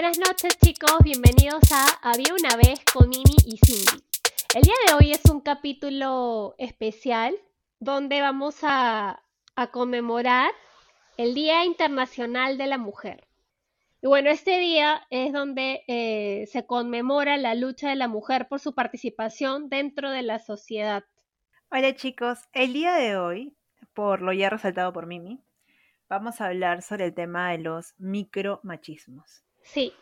Buenas 0.00 0.20
noches 0.20 0.56
chicos, 0.64 0.96
bienvenidos 1.02 1.72
a 1.72 1.84
Había 2.08 2.32
una 2.32 2.54
vez 2.56 2.84
con 2.94 3.08
Mimi 3.08 3.34
y 3.44 3.58
Cindy. 3.58 4.04
El 4.54 4.62
día 4.62 4.74
de 4.86 4.94
hoy 4.94 5.10
es 5.10 5.24
un 5.24 5.40
capítulo 5.40 6.54
especial 6.56 7.34
donde 7.80 8.20
vamos 8.20 8.60
a, 8.62 9.24
conmemorar 9.72 10.52
el 11.16 11.34
Día 11.34 11.64
Internacional 11.64 12.58
de 12.58 12.68
la 12.68 12.78
Mujer. 12.78 13.26
Y 14.00 14.06
bueno, 14.06 14.30
este 14.30 14.60
día 14.60 15.04
es 15.10 15.32
donde 15.32 15.82
eh, 15.88 16.46
se 16.46 16.64
conmemora 16.64 17.36
la 17.36 17.56
lucha 17.56 17.88
de 17.88 17.96
la 17.96 18.06
mujer 18.06 18.46
por 18.46 18.60
su 18.60 18.76
participación 18.76 19.68
dentro 19.68 20.12
de 20.12 20.22
la 20.22 20.38
sociedad. 20.38 21.02
Hola 21.72 21.96
chicos, 21.96 22.38
el 22.52 22.72
día 22.72 22.94
de 22.94 23.16
hoy, 23.16 23.56
por 23.94 24.22
lo 24.22 24.32
ya 24.32 24.48
resaltado 24.48 24.92
por 24.92 25.06
Mimi, 25.06 25.42
vamos 26.08 26.40
a 26.40 26.46
hablar 26.46 26.82
sobre 26.82 27.06
el 27.06 27.14
tema 27.14 27.50
de 27.50 27.58
los 27.58 27.94
micromachismos. 27.98 29.42
Sí. 29.72 29.92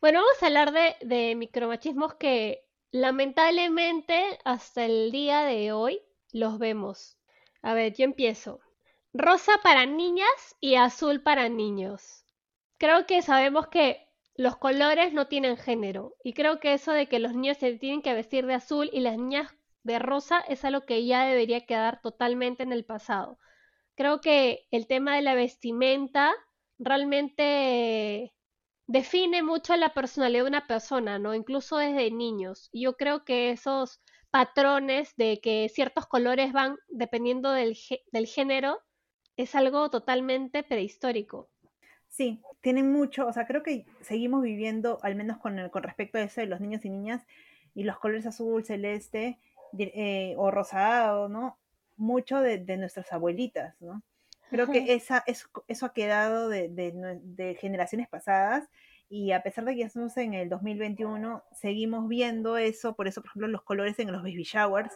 Bueno, 0.00 0.20
vamos 0.20 0.42
a 0.42 0.46
hablar 0.46 0.72
de, 0.72 1.34
micromachismos 1.36 2.14
que 2.14 2.64
lamentablemente 2.90 4.40
hasta 4.44 4.84
el 4.86 5.12
día 5.12 5.42
de 5.42 5.70
hoy 5.72 6.00
los 6.32 6.58
vemos. 6.58 7.16
A 7.62 7.74
ver, 7.74 7.94
yo 7.94 8.04
empiezo. 8.04 8.60
Rosa 9.12 9.52
para 9.62 9.86
niñas 9.86 10.56
y 10.60 10.74
azul 10.74 11.22
para 11.22 11.48
niños. 11.48 12.24
Creo 12.76 13.06
que 13.06 13.22
sabemos 13.22 13.68
que 13.68 14.08
los 14.34 14.56
colores 14.56 15.12
no 15.12 15.28
tienen 15.28 15.56
género 15.56 16.16
y 16.24 16.32
creo 16.32 16.58
que 16.58 16.72
eso 16.74 16.92
de 16.92 17.06
que 17.08 17.20
los 17.20 17.34
niños 17.34 17.58
se 17.58 17.74
tienen 17.74 18.02
que 18.02 18.14
vestir 18.14 18.46
de 18.46 18.54
azul 18.54 18.90
y 18.92 19.00
las 19.00 19.16
niñas 19.16 19.54
de 19.84 20.00
rosa 20.00 20.40
es 20.40 20.64
algo 20.64 20.86
que 20.86 21.06
ya 21.06 21.24
debería 21.24 21.66
quedar 21.66 22.00
totalmente 22.02 22.64
en 22.64 22.72
el 22.72 22.84
pasado. 22.84 23.38
Creo 23.94 24.20
que 24.20 24.66
el 24.72 24.88
tema 24.88 25.14
de 25.14 25.22
la 25.22 25.34
vestimenta 25.34 26.32
realmente 26.78 28.34
define 28.88 29.42
mucho 29.42 29.76
la 29.76 29.94
personalidad 29.94 30.42
de 30.42 30.48
una 30.48 30.66
persona, 30.66 31.18
¿no? 31.18 31.34
Incluso 31.34 31.76
desde 31.76 32.10
niños. 32.10 32.70
Yo 32.72 32.96
creo 32.96 33.24
que 33.24 33.50
esos 33.50 34.00
patrones 34.30 35.14
de 35.16 35.40
que 35.40 35.68
ciertos 35.68 36.06
colores 36.06 36.52
van 36.52 36.76
dependiendo 36.88 37.52
del, 37.52 37.78
del 38.10 38.26
género 38.26 38.80
es 39.36 39.54
algo 39.54 39.90
totalmente 39.90 40.62
prehistórico. 40.62 41.50
Sí, 42.08 42.40
tienen 42.62 42.90
mucho, 42.90 43.26
o 43.26 43.32
sea, 43.32 43.46
creo 43.46 43.62
que 43.62 43.86
seguimos 44.00 44.42
viviendo, 44.42 44.98
al 45.02 45.14
menos 45.14 45.38
con, 45.38 45.68
con 45.68 45.82
respecto 45.82 46.18
a 46.18 46.22
eso 46.22 46.40
de 46.40 46.46
los 46.46 46.60
niños 46.60 46.84
y 46.84 46.90
niñas, 46.90 47.26
y 47.74 47.84
los 47.84 47.98
colores 47.98 48.26
azul, 48.26 48.64
celeste 48.64 49.38
eh, 49.78 50.34
o 50.38 50.50
rosado, 50.50 51.28
¿no? 51.28 51.58
Mucho 51.96 52.40
de, 52.40 52.58
de 52.58 52.78
nuestras 52.78 53.12
abuelitas, 53.12 53.80
¿no? 53.80 54.02
Creo 54.50 54.66
que 54.70 54.94
esa, 54.94 55.22
eso, 55.26 55.48
eso 55.68 55.86
ha 55.86 55.92
quedado 55.92 56.48
de, 56.48 56.68
de, 56.68 57.54
generaciones 57.56 58.08
pasadas 58.08 58.68
y 59.10 59.32
a 59.32 59.42
pesar 59.42 59.64
de 59.64 59.72
que 59.72 59.80
ya 59.80 59.86
estamos 59.86 60.16
en 60.16 60.34
el 60.34 60.48
2021, 60.48 61.44
seguimos 61.52 62.08
viendo 62.08 62.56
eso, 62.56 62.94
por 62.94 63.08
eso, 63.08 63.20
por 63.20 63.30
ejemplo, 63.30 63.48
los 63.48 63.62
colores 63.62 63.98
en 63.98 64.12
los 64.12 64.22
baby 64.22 64.44
showers, 64.44 64.94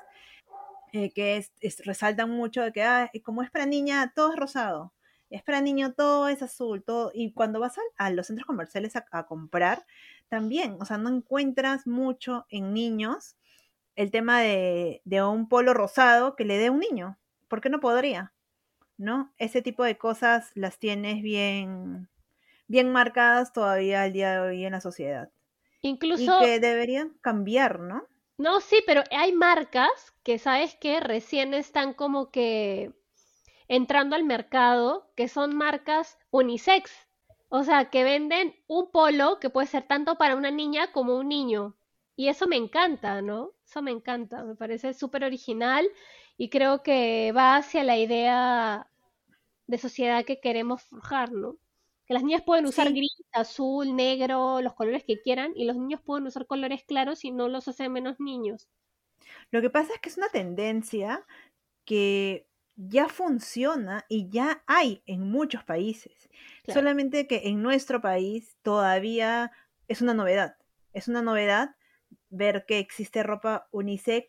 eh, 0.93 1.11
que 1.13 1.37
es, 1.37 1.53
resaltan 1.85 2.31
mucho 2.31 2.63
de 2.63 2.73
que, 2.73 2.83
ah, 2.83 3.11
como 3.23 3.43
es 3.43 3.51
para 3.51 3.67
niña, 3.67 4.13
todo 4.15 4.33
es 4.33 4.39
rosado, 4.39 4.93
es 5.31 5.43
para 5.43 5.61
niño, 5.61 5.95
todo 5.95 6.29
es 6.29 6.43
azul, 6.43 6.83
todo, 6.83 7.11
y 7.15 7.33
cuando 7.33 7.61
vas 7.61 7.77
a, 7.97 8.11
los 8.11 8.27
centros 8.27 8.47
comerciales 8.47 8.97
a, 8.97 9.07
a, 9.11 9.27
comprar, 9.27 9.87
también, 10.29 10.77
o 10.81 10.85
sea, 10.85 10.99
no 10.99 11.09
encuentras 11.09 11.87
mucho 11.87 12.47
en 12.51 12.75
niños 12.75 13.37
el 13.97 14.11
tema 14.11 14.41
de, 14.41 15.03
de 15.05 15.23
un 15.23 15.49
polo 15.49 15.75
rosado 15.75 16.37
que 16.37 16.45
le 16.45 16.59
dé 16.59 16.67
a 16.67 16.73
un 16.73 16.81
niño, 16.81 17.19
¿por 17.49 17.61
qué 17.61 17.71
no 17.71 17.81
podría? 17.81 18.33
¿No? 19.03 19.33
Ese 19.39 19.63
tipo 19.63 19.85
de 19.85 19.99
cosas 19.99 20.51
las 20.55 20.79
tienes 20.79 21.23
bien, 21.23 22.09
bien 22.69 22.91
marcadas 22.91 23.53
todavía 23.53 24.03
al 24.03 24.13
día 24.13 24.33
de 24.33 24.41
hoy 24.41 24.65
en 24.65 24.73
la 24.73 24.81
sociedad. 24.81 25.31
Incluso... 25.83 26.43
Y 26.43 26.45
que 26.47 26.61
deberían 26.61 27.11
cambiar, 27.21 27.81
¿no? 27.81 28.07
No, 28.39 28.61
sí, 28.61 28.83
pero 28.87 29.03
hay 29.11 29.33
marcas 29.33 30.15
que, 30.23 30.39
¿sabes 30.39 30.75
que 30.77 31.01
Recién 31.01 31.55
están 31.55 31.95
como 31.95 32.31
que 32.31 32.93
entrando 33.69 34.17
al 34.17 34.25
mercado, 34.25 35.11
que 35.17 35.29
son 35.29 35.57
marcas 35.57 36.19
unisex. 36.31 36.91
O 37.49 37.65
sea, 37.65 37.91
que 37.91 38.05
venden 38.05 38.55
un 38.67 38.91
polo 38.91 39.39
que 39.41 39.51
puede 39.51 39.67
ser 39.67 39.83
tanto 39.85 40.17
para 40.17 40.37
una 40.37 40.51
niña 40.51 40.93
como 40.93 41.17
un 41.17 41.29
niño. 41.29 41.75
Y 42.17 42.29
eso 42.29 42.47
me 42.47 42.57
encanta, 42.57 43.23
¿no? 43.23 43.53
Eso 43.65 43.83
me 43.83 43.91
encanta, 43.91 44.45
me 44.45 44.55
parece 44.55 44.95
súper 44.95 45.25
original 45.25 45.89
y 46.37 46.51
creo 46.51 46.83
que 46.83 47.33
va 47.37 47.57
hacia 47.57 47.85
la 47.85 47.97
idea 47.97 48.89
de 49.73 49.79
sociedad 49.79 50.25
que 50.27 50.39
queremos 50.39 50.83
forjar, 50.83 51.33
¿no? 51.33 51.57
Que 52.07 52.13
las 52.13 52.23
niñas 52.23 52.43
pueden 52.43 52.67
usar 52.67 52.93
gris, 52.93 53.23
azul, 53.33 53.97
negro, 53.97 54.61
los 54.61 54.75
colores 54.75 55.03
que 55.03 55.21
quieran, 55.21 55.53
y 55.57 55.65
los 55.65 55.77
niños 55.77 56.03
pueden 56.03 56.27
usar 56.27 56.47
colores 56.47 56.85
claros 56.85 57.25
y 57.25 57.31
no 57.31 57.49
los 57.49 57.69
hace 57.69 57.89
menos 57.89 58.21
niños. 58.21 58.69
Lo 59.51 59.63
que 59.63 59.71
pasa 59.71 59.95
es 59.95 60.01
que 60.01 60.11
es 60.11 60.19
una 60.19 60.29
tendencia 60.29 61.25
que 61.87 62.47
ya 62.77 63.09
funciona 63.09 64.05
y 64.11 64.29
ya 64.29 64.63
hay 64.67 65.03
en 65.07 65.31
muchos 65.31 65.65
países. 65.65 66.29
Solamente 66.69 67.27
que 67.27 67.43
en 67.45 67.63
nuestro 67.63 68.03
país 68.03 68.57
todavía 68.63 69.53
es 69.89 70.03
una 70.03 70.13
novedad. 70.13 70.57
Es 70.93 71.09
una 71.09 71.23
novedad 71.23 71.77
ver 72.29 72.67
que 72.67 72.79
existe 72.79 73.23
ropa 73.23 73.69
unisex, 73.71 74.29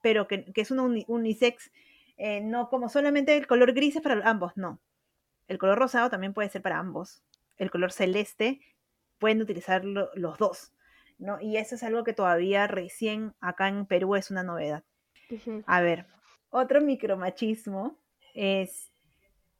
pero 0.00 0.28
que, 0.28 0.52
es 0.54 0.70
una 0.70 0.84
unisex 0.84 1.72
eh, 2.22 2.42
no 2.42 2.68
como 2.68 2.90
solamente 2.90 3.34
el 3.34 3.46
color 3.46 3.72
gris 3.72 3.96
es 3.96 4.02
para 4.02 4.28
ambos, 4.28 4.52
no. 4.54 4.78
El 5.48 5.56
color 5.56 5.78
rosado 5.78 6.10
también 6.10 6.34
puede 6.34 6.50
ser 6.50 6.60
para 6.60 6.78
ambos. 6.78 7.22
El 7.56 7.70
color 7.70 7.92
celeste 7.92 8.60
pueden 9.18 9.40
utilizarlo 9.40 10.10
los 10.12 10.36
dos, 10.36 10.74
¿no? 11.16 11.40
Y 11.40 11.56
eso 11.56 11.76
es 11.76 11.82
algo 11.82 12.04
que 12.04 12.12
todavía 12.12 12.66
recién 12.66 13.34
acá 13.40 13.68
en 13.68 13.86
Perú 13.86 14.16
es 14.16 14.30
una 14.30 14.42
novedad. 14.42 14.84
A 15.64 15.80
ver, 15.80 16.06
otro 16.50 16.82
micromachismo 16.82 17.96
es, 18.34 18.92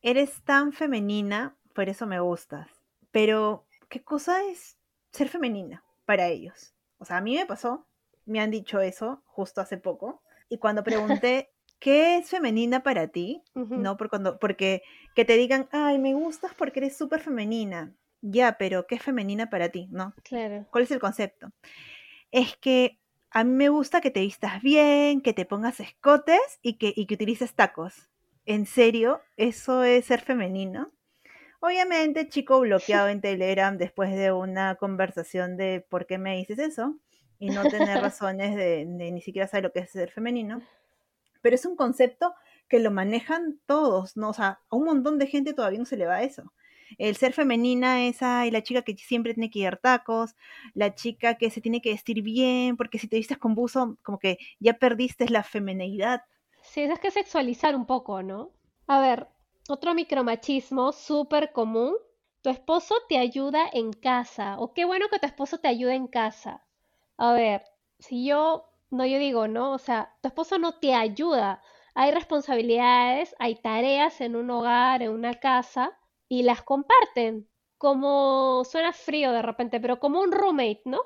eres 0.02 0.42
tan 0.44 0.74
femenina, 0.74 1.56
por 1.74 1.88
eso 1.88 2.06
me 2.06 2.20
gustas. 2.20 2.68
Pero, 3.10 3.64
¿qué 3.88 4.02
cosa 4.02 4.44
es 4.44 4.76
ser 5.12 5.30
femenina 5.30 5.82
para 6.04 6.26
ellos? 6.26 6.74
O 6.98 7.06
sea, 7.06 7.16
a 7.16 7.20
mí 7.22 7.36
me 7.36 7.46
pasó, 7.46 7.86
me 8.26 8.38
han 8.38 8.50
dicho 8.50 8.82
eso 8.82 9.22
justo 9.24 9.62
hace 9.62 9.78
poco, 9.78 10.20
y 10.50 10.58
cuando 10.58 10.84
pregunté 10.84 11.50
¿qué 11.80 12.18
es 12.18 12.28
femenina 12.28 12.82
para 12.82 13.08
ti? 13.08 13.42
¿No? 13.54 13.96
Por 13.96 14.10
cuando, 14.10 14.38
porque 14.38 14.82
que 15.14 15.24
te 15.24 15.36
digan, 15.36 15.68
ay, 15.72 15.98
me 15.98 16.14
gustas 16.14 16.54
porque 16.54 16.78
eres 16.80 16.96
súper 16.96 17.20
femenina. 17.20 17.92
Ya, 18.20 18.56
pero 18.58 18.86
¿qué 18.86 18.96
es 18.96 19.02
femenina 19.02 19.50
para 19.50 19.70
ti? 19.70 19.88
¿No? 19.90 20.14
Claro. 20.22 20.66
¿Cuál 20.70 20.84
es 20.84 20.90
el 20.90 21.00
concepto? 21.00 21.50
Es 22.30 22.56
que 22.56 23.00
a 23.30 23.44
mí 23.44 23.50
me 23.50 23.70
gusta 23.70 24.00
que 24.00 24.10
te 24.10 24.20
vistas 24.20 24.60
bien, 24.62 25.22
que 25.22 25.32
te 25.32 25.46
pongas 25.46 25.80
escotes 25.80 26.60
y 26.62 26.74
que, 26.74 26.92
y 26.94 27.06
que 27.06 27.14
utilices 27.14 27.54
tacos. 27.54 28.10
¿En 28.44 28.66
serio? 28.66 29.22
¿Eso 29.36 29.82
es 29.82 30.04
ser 30.04 30.20
femenino? 30.20 30.92
Obviamente, 31.60 32.28
chico 32.28 32.60
bloqueado 32.60 33.08
en 33.08 33.20
Telegram 33.20 33.76
después 33.76 34.14
de 34.14 34.32
una 34.32 34.74
conversación 34.76 35.56
de 35.56 35.84
por 35.88 36.06
qué 36.06 36.18
me 36.18 36.36
dices 36.36 36.58
eso 36.58 36.98
y 37.38 37.50
no 37.50 37.62
tener 37.64 38.00
razones 38.02 38.54
de, 38.54 38.84
de 38.86 39.12
ni 39.12 39.22
siquiera 39.22 39.48
saber 39.48 39.64
lo 39.64 39.72
que 39.72 39.80
es 39.80 39.90
ser 39.90 40.10
femenino 40.10 40.62
pero 41.40 41.54
es 41.54 41.64
un 41.64 41.76
concepto 41.76 42.34
que 42.68 42.78
lo 42.78 42.90
manejan 42.90 43.60
todos, 43.66 44.16
¿no? 44.16 44.30
O 44.30 44.32
sea, 44.32 44.60
a 44.68 44.76
un 44.76 44.84
montón 44.84 45.18
de 45.18 45.26
gente 45.26 45.54
todavía 45.54 45.78
no 45.78 45.84
se 45.84 45.96
le 45.96 46.06
va 46.06 46.22
eso. 46.22 46.52
El 46.98 47.16
ser 47.16 47.32
femenina 47.32 48.06
es 48.06 48.22
ay, 48.22 48.50
la 48.50 48.62
chica 48.62 48.82
que 48.82 48.96
siempre 48.96 49.34
tiene 49.34 49.50
que 49.50 49.60
ir 49.60 49.76
tacos, 49.76 50.34
la 50.74 50.94
chica 50.94 51.36
que 51.36 51.50
se 51.50 51.60
tiene 51.60 51.80
que 51.80 51.90
vestir 51.90 52.22
bien, 52.22 52.76
porque 52.76 52.98
si 52.98 53.08
te 53.08 53.16
vistes 53.16 53.38
con 53.38 53.54
buzo, 53.54 53.98
como 54.02 54.18
que 54.18 54.38
ya 54.58 54.74
perdiste 54.74 55.28
la 55.28 55.42
femineidad. 55.42 56.22
Sí, 56.62 56.82
es 56.82 56.98
que 56.98 57.10
sexualizar 57.10 57.74
un 57.76 57.86
poco, 57.86 58.22
¿no? 58.22 58.50
A 58.86 59.00
ver, 59.00 59.28
otro 59.68 59.94
micromachismo 59.94 60.92
súper 60.92 61.52
común. 61.52 61.94
Tu 62.42 62.50
esposo 62.50 62.94
te 63.08 63.18
ayuda 63.18 63.68
en 63.72 63.92
casa. 63.92 64.58
O 64.58 64.72
qué 64.72 64.84
bueno 64.84 65.08
que 65.10 65.18
tu 65.18 65.26
esposo 65.26 65.58
te 65.58 65.68
ayude 65.68 65.94
en 65.94 66.06
casa. 66.06 66.64
A 67.16 67.32
ver, 67.32 67.62
si 67.98 68.26
yo 68.26 68.69
no, 68.90 69.06
yo 69.06 69.18
digo, 69.18 69.48
¿no? 69.48 69.72
O 69.72 69.78
sea, 69.78 70.16
tu 70.22 70.28
esposo 70.28 70.58
no 70.58 70.78
te 70.78 70.94
ayuda. 70.94 71.62
Hay 71.94 72.10
responsabilidades, 72.12 73.34
hay 73.38 73.56
tareas 73.56 74.20
en 74.20 74.36
un 74.36 74.50
hogar, 74.50 75.02
en 75.02 75.10
una 75.10 75.34
casa, 75.34 75.98
y 76.28 76.42
las 76.42 76.62
comparten. 76.62 77.48
Como 77.78 78.64
suena 78.64 78.92
frío 78.92 79.32
de 79.32 79.42
repente, 79.42 79.80
pero 79.80 80.00
como 80.00 80.20
un 80.20 80.32
roommate, 80.32 80.82
¿no? 80.84 81.00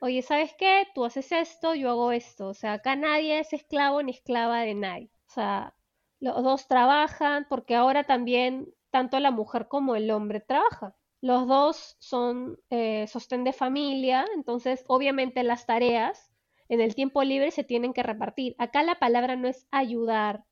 Oye, 0.00 0.22
¿sabes 0.22 0.54
qué? 0.58 0.86
Tú 0.94 1.04
haces 1.04 1.32
esto, 1.32 1.74
yo 1.74 1.90
hago 1.90 2.12
esto. 2.12 2.48
O 2.48 2.54
sea, 2.54 2.74
acá 2.74 2.96
nadie 2.96 3.38
es 3.40 3.52
esclavo 3.52 4.02
ni 4.02 4.12
esclava 4.12 4.60
de 4.62 4.74
nadie. 4.74 5.10
O 5.28 5.32
sea, 5.32 5.74
los 6.20 6.42
dos 6.42 6.68
trabajan 6.68 7.46
porque 7.48 7.74
ahora 7.76 8.04
también 8.04 8.72
tanto 8.90 9.18
la 9.20 9.30
mujer 9.30 9.68
como 9.68 9.94
el 9.96 10.10
hombre 10.10 10.40
trabajan. 10.40 10.94
Los 11.20 11.46
dos 11.46 11.96
son 12.00 12.58
eh, 12.70 13.06
sostén 13.06 13.44
de 13.44 13.52
familia, 13.52 14.26
entonces 14.34 14.84
obviamente 14.88 15.42
las 15.44 15.66
tareas 15.66 16.31
en 16.68 16.80
el 16.80 16.94
tiempo 16.94 17.22
libre 17.22 17.50
se 17.50 17.64
tienen 17.64 17.92
que 17.92 18.02
repartir. 18.02 18.54
Acá 18.58 18.82
la 18.82 18.98
palabra 18.98 19.36
no 19.36 19.48
es 19.48 19.66
ayudar. 19.70 20.44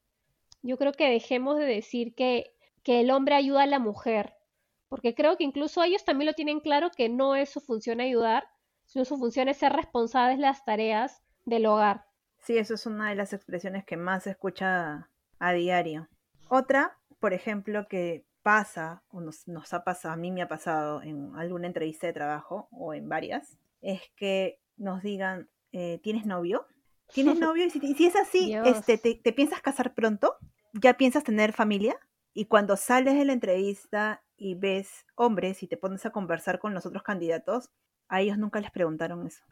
Yo 0.62 0.76
creo 0.76 0.92
que 0.92 1.10
dejemos 1.10 1.56
de 1.58 1.64
decir 1.64 2.14
que, 2.14 2.52
que 2.82 3.00
el 3.00 3.10
hombre 3.10 3.34
ayuda 3.34 3.62
a 3.62 3.66
la 3.66 3.78
mujer, 3.78 4.34
porque 4.88 5.14
creo 5.14 5.36
que 5.36 5.44
incluso 5.44 5.82
ellos 5.82 6.04
también 6.04 6.26
lo 6.26 6.34
tienen 6.34 6.60
claro 6.60 6.90
que 6.90 7.08
no 7.08 7.36
es 7.36 7.48
su 7.48 7.60
función 7.60 8.00
ayudar, 8.00 8.48
sino 8.86 9.04
su 9.04 9.16
función 9.16 9.48
es 9.48 9.58
ser 9.58 9.72
responsables 9.72 10.38
de 10.38 10.42
las 10.42 10.64
tareas 10.64 11.22
del 11.44 11.66
hogar. 11.66 12.04
Sí, 12.40 12.58
eso 12.58 12.74
es 12.74 12.86
una 12.86 13.10
de 13.10 13.14
las 13.14 13.32
expresiones 13.32 13.84
que 13.84 13.96
más 13.96 14.24
se 14.24 14.30
escucha 14.30 15.08
a 15.38 15.52
diario. 15.52 16.08
Otra, 16.48 16.98
por 17.20 17.32
ejemplo, 17.32 17.86
que 17.86 18.24
pasa, 18.42 19.02
o 19.10 19.20
nos, 19.20 19.46
ha 19.72 19.84
pasado, 19.84 20.14
a 20.14 20.16
mí 20.16 20.32
me 20.32 20.42
ha 20.42 20.48
pasado 20.48 21.02
en 21.02 21.34
alguna 21.36 21.66
entrevista 21.66 22.06
de 22.06 22.12
trabajo 22.12 22.68
o 22.72 22.94
en 22.94 23.08
varias, 23.08 23.58
es 23.82 24.00
que 24.16 24.58
nos 24.76 25.02
digan, 25.02 25.48
eh, 25.72 26.00
¿tienes 26.02 26.26
novio? 26.26 26.66
¿Tienes 27.12 27.38
novio? 27.38 27.66
Y 27.66 27.70
si, 27.70 28.06
es 28.06 28.16
así, 28.16 28.54
este, 28.64 28.98
te, 28.98 29.32
piensas 29.32 29.60
casar 29.60 29.94
pronto? 29.94 30.36
¿Ya 30.72 30.94
piensas 30.96 31.24
tener 31.24 31.52
familia? 31.52 31.98
Y 32.32 32.46
cuando 32.46 32.76
sales 32.76 33.14
de 33.14 33.24
la 33.24 33.32
entrevista 33.32 34.22
y 34.36 34.54
ves 34.54 35.04
hombres 35.16 35.62
y 35.62 35.66
te 35.66 35.76
pones 35.76 36.06
a 36.06 36.10
conversar 36.10 36.58
con 36.58 36.74
los 36.74 36.86
otros 36.86 37.02
candidatos, 37.02 37.70
a 38.08 38.20
ellos 38.20 38.38
nunca 38.38 38.60
les 38.60 38.70
preguntaron 38.70 39.26
eso. 39.26 39.42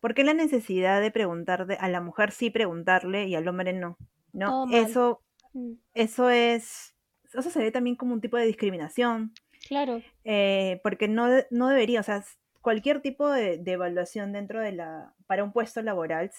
¿Por 0.00 0.14
qué 0.14 0.24
la 0.24 0.34
necesidad 0.34 1.00
de 1.00 1.10
preguntar 1.10 1.66
a 1.78 1.88
la 1.88 2.00
mujer 2.00 2.32
sí 2.32 2.50
preguntarle 2.50 3.26
y 3.26 3.34
al 3.34 3.46
hombre 3.48 3.72
no? 3.72 3.98
No, 4.32 4.66
eso, 4.72 5.22
mm. 5.52 5.72
eso 5.94 6.30
es, 6.30 6.94
eso 7.34 7.50
se 7.50 7.62
ve 7.62 7.70
también 7.70 7.96
como 7.96 8.14
un 8.14 8.20
tipo 8.20 8.36
de 8.36 8.46
discriminación. 8.46 9.32
Claro. 9.68 10.02
Eh, 10.24 10.80
porque 10.82 11.06
no, 11.06 11.28
no 11.50 11.68
debería, 11.68 12.00
o 12.00 12.02
sea, 12.02 12.24
cualquier 12.62 13.02
tipo 13.02 13.28
de, 13.28 13.60
evaluación 13.66 14.32
dentro 14.32 14.60
de 14.60 14.72
la, 14.72 15.14
para 15.26 15.44
un 15.44 15.52
puesto 15.52 15.82
laboral, 15.82 16.30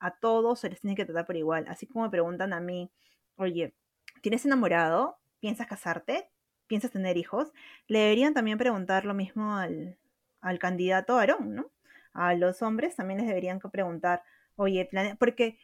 a 0.00 0.18
todos 0.18 0.60
se 0.60 0.70
les 0.70 0.80
tiene 0.80 0.96
que 0.96 1.04
tratar 1.04 1.26
por 1.26 1.36
igual. 1.36 1.66
Así 1.68 1.86
como 1.86 2.04
me 2.04 2.10
preguntan 2.10 2.52
a 2.52 2.60
mí, 2.60 2.90
oye, 3.36 3.74
¿tienes 4.22 4.44
enamorado? 4.46 5.18
¿Piensas 5.40 5.66
casarte? 5.66 6.30
¿Piensas 6.66 6.92
tener 6.92 7.16
hijos? 7.16 7.52
Le 7.88 7.98
deberían 7.98 8.34
también 8.34 8.56
preguntar 8.56 9.04
lo 9.04 9.14
mismo 9.14 9.56
al, 9.56 9.98
al 10.40 10.58
candidato 10.58 11.16
varón, 11.16 11.54
¿no? 11.54 11.70
A 12.12 12.34
los 12.34 12.62
hombres 12.62 12.96
también 12.96 13.18
les 13.18 13.28
deberían 13.28 13.58
preguntar, 13.58 14.22
oye, 14.56 14.88
porque 15.18 15.58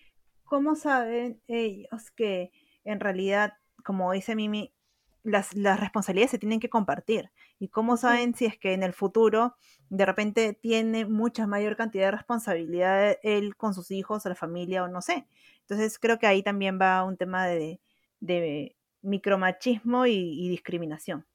¿cómo 0.44 0.74
saben 0.74 1.40
ellos 1.46 2.10
que 2.10 2.50
en 2.84 2.98
realidad, 2.98 3.54
como 3.84 4.12
dice 4.12 4.34
Mimi, 4.34 4.74
las, 5.22 5.54
las, 5.54 5.78
responsabilidades 5.80 6.30
se 6.32 6.38
tienen 6.38 6.60
que 6.60 6.70
compartir. 6.70 7.30
¿Y 7.58 7.68
cómo 7.68 7.96
saben 7.96 8.34
si 8.34 8.46
es 8.46 8.58
que 8.58 8.72
en 8.72 8.82
el 8.82 8.92
futuro 8.92 9.54
de 9.88 10.06
repente 10.06 10.54
tiene 10.54 11.04
mucha 11.04 11.46
mayor 11.46 11.76
cantidad 11.76 12.06
de 12.06 12.12
responsabilidad 12.12 13.16
él 13.22 13.56
con 13.56 13.74
sus 13.74 13.90
hijos, 13.90 14.24
la 14.24 14.34
familia 14.34 14.84
o 14.84 14.88
no 14.88 15.02
sé? 15.02 15.26
Entonces 15.60 15.98
creo 15.98 16.18
que 16.18 16.26
ahí 16.26 16.42
también 16.42 16.78
va 16.80 17.04
un 17.04 17.16
tema 17.16 17.46
de, 17.46 17.80
de 18.20 18.76
micromachismo 19.02 20.06
y 20.06 20.48
discriminación. 20.48 21.26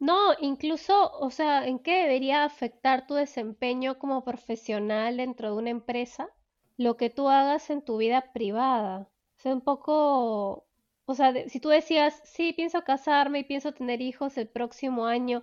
No, 0.00 0.32
incluso, 0.40 1.10
o 1.18 1.30
sea, 1.30 1.66
¿en 1.66 1.80
qué 1.80 2.02
debería 2.02 2.44
afectar 2.44 3.06
tu 3.06 3.14
desempeño 3.14 3.98
como 3.98 4.24
profesional 4.24 5.16
dentro 5.16 5.50
de 5.50 5.58
una 5.58 5.70
empresa? 5.70 6.30
Lo 6.76 6.96
que 6.96 7.10
tú 7.10 7.28
hagas 7.28 7.70
en 7.70 7.82
tu 7.82 7.96
vida 7.96 8.32
privada. 8.32 9.10
O 9.38 9.40
sea, 9.40 9.54
un 9.54 9.60
poco, 9.60 10.67
o 11.10 11.14
sea, 11.14 11.32
si 11.48 11.58
tú 11.58 11.70
decías, 11.70 12.20
sí, 12.22 12.52
pienso 12.52 12.84
casarme 12.84 13.38
y 13.38 13.44
pienso 13.44 13.72
tener 13.72 14.02
hijos 14.02 14.36
el 14.36 14.46
próximo 14.46 15.06
año, 15.06 15.42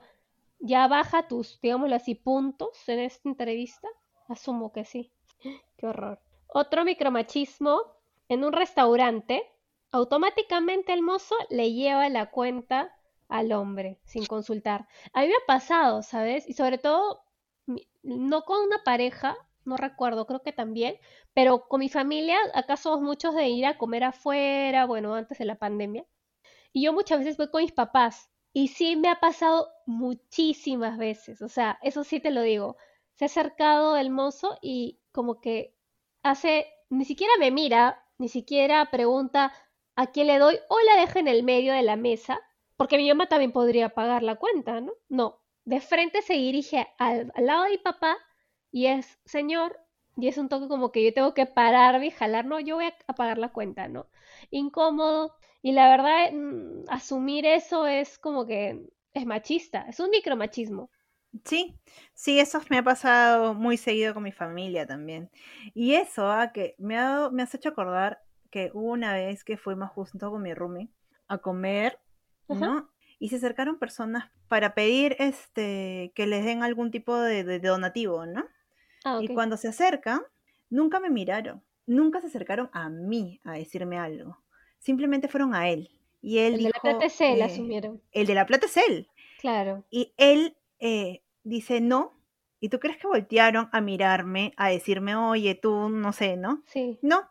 ¿ya 0.59 0.87
baja 0.87 1.27
tus, 1.27 1.59
digámoslo 1.59 1.95
así, 1.95 2.13
puntos 2.13 2.87
en 2.87 2.99
esta 2.99 3.27
entrevista? 3.27 3.87
Asumo 4.27 4.71
que 4.71 4.85
sí. 4.85 5.11
Qué 5.77 5.87
horror. 5.87 6.21
Otro 6.45 6.85
micromachismo, 6.85 7.81
en 8.29 8.43
un 8.43 8.53
restaurante, 8.53 9.41
automáticamente 9.89 10.93
el 10.93 11.01
mozo 11.01 11.35
le 11.49 11.73
lleva 11.73 12.09
la 12.09 12.29
cuenta 12.29 12.95
al 13.27 13.51
hombre 13.51 13.97
sin 14.03 14.27
consultar. 14.27 14.87
A 15.13 15.21
mí 15.21 15.29
me 15.29 15.33
ha 15.33 15.47
pasado, 15.47 16.03
¿sabes? 16.03 16.47
Y 16.47 16.53
sobre 16.53 16.77
todo, 16.77 17.23
no 18.03 18.43
con 18.43 18.63
una 18.63 18.83
pareja, 18.83 19.35
no 19.65 19.77
recuerdo, 19.77 20.25
creo 20.27 20.41
que 20.41 20.53
también, 20.53 20.97
pero 21.33 21.67
con 21.67 21.79
mi 21.79 21.89
familia, 21.89 22.37
acá 22.53 22.77
somos 22.77 23.01
muchos 23.01 23.35
de 23.35 23.49
ir 23.49 23.65
a 23.65 23.77
comer 23.77 24.03
afuera, 24.03 24.85
bueno, 24.85 25.15
antes 25.15 25.37
de 25.37 25.45
la 25.45 25.55
pandemia. 25.55 26.05
Y 26.73 26.83
yo 26.83 26.93
muchas 26.93 27.19
veces 27.19 27.37
voy 27.37 27.49
con 27.51 27.61
mis 27.63 27.71
papás. 27.71 28.29
Y 28.53 28.69
sí 28.69 28.95
me 28.95 29.09
ha 29.09 29.19
pasado 29.19 29.67
muchísimas 29.85 30.97
veces, 30.97 31.41
o 31.41 31.49
sea, 31.49 31.79
eso 31.81 32.03
sí 32.03 32.19
te 32.19 32.31
lo 32.31 32.41
digo. 32.41 32.77
Se 33.15 33.25
ha 33.25 33.27
acercado 33.27 33.97
el 33.97 34.09
mozo 34.11 34.57
y 34.61 34.99
como 35.11 35.41
que 35.41 35.75
hace, 36.23 36.67
ni 36.89 37.05
siquiera 37.05 37.33
me 37.39 37.51
mira, 37.51 38.03
ni 38.17 38.29
siquiera 38.29 38.89
pregunta 38.91 39.53
a 39.95 40.07
quién 40.07 40.27
le 40.27 40.39
doy 40.39 40.57
o 40.69 40.79
la 40.81 41.01
deja 41.01 41.19
en 41.19 41.27
el 41.27 41.43
medio 41.43 41.73
de 41.73 41.83
la 41.83 41.95
mesa 41.97 42.39
porque 42.77 42.97
mi 42.97 43.07
mamá 43.07 43.27
también 43.27 43.51
podría 43.51 43.89
pagar 43.89 44.23
la 44.23 44.35
cuenta, 44.35 44.81
¿no? 44.81 44.93
No, 45.09 45.41
de 45.65 45.81
frente 45.81 46.21
se 46.21 46.33
dirige 46.33 46.87
al, 46.97 47.31
lado 47.37 47.63
de 47.63 47.71
mi 47.71 47.77
papá 47.77 48.17
y 48.75 48.87
es, 48.87 49.17
señor, 49.23 49.79
y 50.17 50.27
es 50.27 50.37
un 50.37 50.49
toque 50.49 50.67
como 50.67 50.91
que 50.91 51.01
yo 51.01 51.13
tengo 51.13 51.33
que 51.33 51.45
pararme 51.45 52.07
y 52.07 52.11
jalar, 52.11 52.45
no, 52.45 52.59
yo 52.59 52.75
voy 52.75 52.87
a, 53.07 53.13
pagar 53.13 53.37
la 53.37 53.53
cuenta, 53.53 53.87
¿no? 53.87 54.07
Incómodo. 54.51 55.33
Y 55.61 55.71
la 55.71 55.87
verdad, 55.87 56.33
mm, 56.33 56.83
asumir 56.89 57.45
eso 57.45 57.87
es 57.87 58.19
como 58.19 58.45
que 58.45 58.85
es 59.13 59.25
machista, 59.25 59.85
es 59.87 60.01
un 60.01 60.09
micromachismo. 60.09 60.89
Sí, 61.45 61.79
sí, 62.13 62.37
eso 62.37 62.61
me 62.69 62.79
ha 62.79 62.83
pasado 62.83 63.53
muy 63.53 63.77
seguido 63.77 64.13
con 64.13 64.23
mi 64.23 64.33
familia 64.33 64.85
también. 64.85 65.31
Y 65.73 65.93
eso, 65.93 66.29
ah, 66.29 66.51
que 66.51 66.75
me, 66.77 66.97
ha, 66.97 67.29
me 67.31 67.43
has 67.43 67.55
hecho 67.55 67.69
acordar 67.69 68.21
que 68.51 68.71
hubo 68.73 68.91
una 68.91 69.13
vez 69.13 69.45
que 69.45 69.55
fuimos 69.55 69.89
junto 69.91 70.31
con 70.31 70.41
mi 70.41 70.53
roomie 70.53 70.89
a 71.29 71.37
comer 71.37 71.97
¿no? 72.49 72.89
Y 73.19 73.29
se 73.29 73.37
acercaron 73.37 73.79
personas 73.79 74.29
para 74.47 74.75
pedir 74.75 75.15
este 75.19 76.11
que 76.15 76.27
les 76.27 76.45
den 76.45 76.63
algún 76.63 76.91
tipo 76.91 77.17
de, 77.17 77.59
donativo, 77.59 78.25
¿no? 78.25 78.45
Ah, 79.05 79.19
y 79.21 79.27
cuando 79.27 79.55
se 79.55 79.67
acercan, 79.67 80.21
nunca 80.69 80.99
me 80.99 81.11
miraron, 81.11 81.63
nunca 81.85 82.19
se 82.21 82.27
acercaron 82.27 82.69
a 82.73 82.89
mí 82.89 83.39
a 83.43 83.53
decirme 83.53 83.99
algo. 83.99 84.39
Simplemente 84.79 85.27
fueron 85.27 85.53
a 85.53 85.69
él. 85.69 85.91
Y 86.21 86.39
él 86.39 86.55
el 86.55 86.63
de 86.63 86.69
la 86.69 86.79
plata 86.81 87.05
es 87.05 87.21
él, 87.21 87.39
eh, 87.39 87.43
asumieron. 87.43 88.01
El 88.11 88.25
de 88.25 88.33
la 88.33 88.47
plata 88.47 88.65
es 88.65 88.77
él. 88.77 89.07
Claro. 89.39 89.85
Y 89.91 90.13
él 90.17 90.57
eh, 90.79 91.21
dice 91.43 91.81
no. 91.81 92.13
¿Y 92.59 92.69
tú 92.69 92.79
crees 92.79 92.97
que 92.97 93.05
voltearon 93.05 93.69
a 93.71 93.79
mirarme, 93.79 94.53
a 94.57 94.69
decirme, 94.69 95.15
oye, 95.15 95.53
tú, 95.53 95.89
no 95.89 96.13
sé, 96.13 96.35
¿no? 96.35 96.63
Sí. 96.65 96.97
No. 97.03 97.29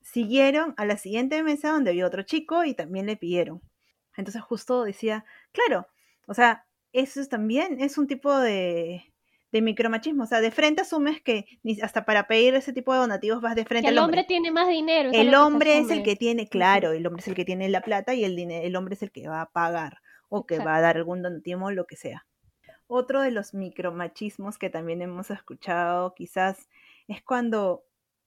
Siguieron 0.00 0.74
a 0.76 0.84
la 0.84 0.96
siguiente 0.96 1.42
mesa 1.42 1.72
donde 1.72 1.90
había 1.90 2.06
otro 2.06 2.22
chico 2.22 2.64
y 2.64 2.74
también 2.74 3.06
le 3.06 3.16
pidieron. 3.16 3.60
Entonces 4.16 4.42
justo 4.42 4.84
decía, 4.84 5.24
claro, 5.50 5.88
o 6.28 6.34
sea, 6.34 6.66
eso 6.92 7.24
también 7.26 7.80
es 7.80 7.98
un 7.98 8.06
tipo 8.06 8.36
de, 8.38 9.09
de 9.52 9.62
micromachismo. 9.62 10.24
O 10.24 10.26
sea, 10.26 10.40
de 10.40 10.50
frente 10.50 10.82
asumes 10.82 11.20
que 11.20 11.46
hasta 11.82 12.04
para 12.04 12.26
pedir 12.26 12.54
ese 12.54 12.72
tipo 12.72 12.92
de 12.92 13.00
donativos 13.00 13.40
vas 13.40 13.54
de 13.54 13.64
frente 13.64 13.88
al 13.88 13.94
el 13.94 13.98
hombre. 13.98 14.24
tiene 14.24 14.50
más 14.50 14.68
dinero. 14.68 15.10
El 15.12 15.34
hombre 15.34 15.78
es 15.78 15.90
el 15.90 16.02
que 16.02 16.16
tiene, 16.16 16.48
claro, 16.48 16.92
el 16.92 17.06
hombre 17.06 17.20
es 17.20 17.28
el 17.28 17.34
que 17.34 17.44
tiene 17.44 17.68
la 17.68 17.82
plata 17.82 18.14
y 18.14 18.24
el, 18.24 18.36
dinero, 18.36 18.66
el 18.66 18.76
hombre 18.76 18.94
es 18.94 19.02
el 19.02 19.10
que 19.10 19.28
va 19.28 19.42
a 19.42 19.50
pagar 19.50 19.98
o 20.28 20.46
que 20.46 20.58
va 20.58 20.76
a 20.76 20.80
dar 20.80 20.96
algún 20.96 21.22
donativo 21.22 21.66
o 21.66 21.70
lo 21.70 21.86
que 21.86 21.96
sea. 21.96 22.26
Otro 22.86 23.20
de 23.20 23.30
los 23.30 23.54
micromachismos 23.54 24.58
que 24.58 24.70
también 24.70 25.02
hemos 25.02 25.30
escuchado 25.30 26.14
quizás 26.14 26.68
es 27.08 27.22
cuando 27.22 27.84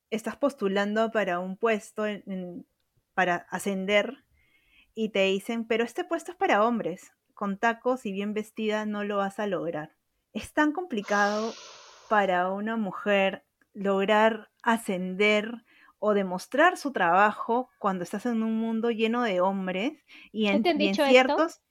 estás 0.09 0.37
postulando 0.37 1.11
para 1.11 1.39
un 1.39 1.57
puesto 1.57 2.05
para 3.13 3.47
ascender 3.49 4.23
y 4.95 5.09
te 5.09 5.23
dicen, 5.23 5.65
pero 5.65 5.83
este 5.83 6.03
puesto 6.03 6.31
es 6.31 6.37
para 6.37 6.65
hombres, 6.65 7.13
con 7.33 7.57
tacos 7.57 8.05
y 8.05 8.11
bien 8.11 8.33
vestida 8.33 8.85
no 8.85 9.03
lo 9.03 9.17
vas 9.17 9.39
a 9.39 9.47
lograr. 9.47 9.95
Es 10.33 10.53
tan 10.53 10.71
complicado 10.71 11.53
para 12.09 12.51
una 12.51 12.75
mujer 12.75 13.45
lograr 13.73 14.49
ascender 14.61 15.63
o 15.99 16.13
demostrar 16.13 16.77
su 16.77 16.91
trabajo 16.91 17.69
cuando 17.79 18.03
estás 18.03 18.25
en 18.25 18.43
un 18.43 18.57
mundo 18.57 18.91
lleno 18.91 19.23
de 19.23 19.41
hombres 19.41 19.93
y 20.31 20.47
en, 20.47 20.63
ciertos 20.93 21.61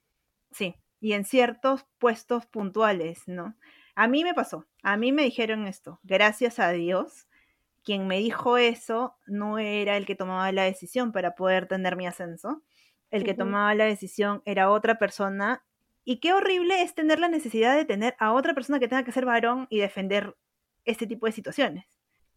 sí 0.50 0.75
y 1.00 1.12
en 1.12 1.25
ciertos 1.25 1.87
puestos 1.99 2.47
puntuales 2.47 3.23
no 3.26 3.54
a 3.95 4.09
mí 4.09 4.25
me 4.25 4.35
pasó 4.35 4.66
a 4.83 4.97
mí 4.97 5.12
me 5.12 5.23
dijeron 5.23 5.66
esto 5.66 6.00
gracias 6.02 6.59
a 6.59 6.71
Dios 6.71 7.28
quien 7.85 8.07
me 8.09 8.19
dijo 8.19 8.57
eso 8.57 9.16
no 9.26 9.59
era 9.59 9.97
el 9.97 10.07
que 10.07 10.16
tomaba 10.16 10.50
la 10.50 10.64
decisión 10.64 11.12
para 11.12 11.35
poder 11.35 11.69
tener 11.69 11.95
mi 11.95 12.07
ascenso 12.07 12.62
el 13.12 13.25
que 13.25 13.35
tomaba 13.35 13.75
la 13.75 13.85
decisión 13.85 14.40
era 14.47 14.71
otra 14.71 14.99
persona. 14.99 15.62
Y 16.04 16.18
qué 16.18 16.32
horrible 16.32 16.82
es 16.82 16.94
tener 16.94 17.21
la 17.21 17.28
necesidad 17.28 17.76
de 17.76 17.85
tener 17.85 18.16
a 18.18 18.32
otra 18.32 18.54
persona 18.54 18.80
que 18.80 18.88
tenga 18.88 19.04
que 19.04 19.12
ser 19.12 19.25
varón 19.25 19.66
y 19.71 19.78
defender 19.78 20.37
este 20.85 21.06
tipo 21.06 21.26
de 21.26 21.32
situaciones. 21.32 21.87